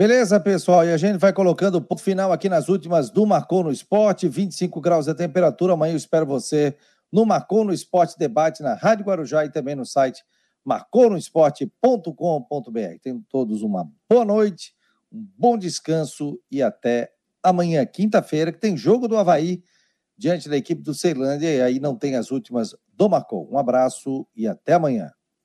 Beleza, 0.00 0.40
pessoal? 0.40 0.86
E 0.86 0.90
a 0.90 0.96
gente 0.96 1.18
vai 1.18 1.30
colocando 1.30 1.86
o 1.86 1.98
final 1.98 2.32
aqui 2.32 2.48
nas 2.48 2.70
últimas 2.70 3.10
do 3.10 3.26
Marcou 3.26 3.62
no 3.62 3.70
Esporte, 3.70 4.26
25 4.26 4.80
graus 4.80 5.04
de 5.04 5.12
temperatura. 5.12 5.74
Amanhã 5.74 5.92
eu 5.92 5.98
espero 5.98 6.24
você 6.24 6.74
no 7.12 7.26
Marcou 7.26 7.66
no 7.66 7.72
Esporte 7.74 8.18
Debate 8.18 8.62
na 8.62 8.72
Rádio 8.72 9.04
Guarujá 9.04 9.44
e 9.44 9.50
também 9.50 9.74
no 9.74 9.84
site 9.84 10.24
marconosport.com.br. 10.64 12.98
Tenham 13.02 13.22
todos 13.28 13.60
uma 13.60 13.92
boa 14.08 14.24
noite, 14.24 14.72
um 15.12 15.22
bom 15.36 15.58
descanso 15.58 16.40
e 16.50 16.62
até 16.62 17.12
amanhã, 17.42 17.84
quinta-feira, 17.84 18.50
que 18.50 18.58
tem 18.58 18.78
jogo 18.78 19.06
do 19.06 19.18
Havaí 19.18 19.62
diante 20.16 20.48
da 20.48 20.56
equipe 20.56 20.80
do 20.80 20.94
Ceilândia 20.94 21.54
e 21.54 21.60
aí 21.60 21.78
não 21.78 21.94
tem 21.94 22.16
as 22.16 22.30
últimas 22.30 22.74
do 22.94 23.06
Marcou. 23.06 23.46
Um 23.52 23.58
abraço 23.58 24.26
e 24.34 24.48
até 24.48 24.72
amanhã. 24.72 25.12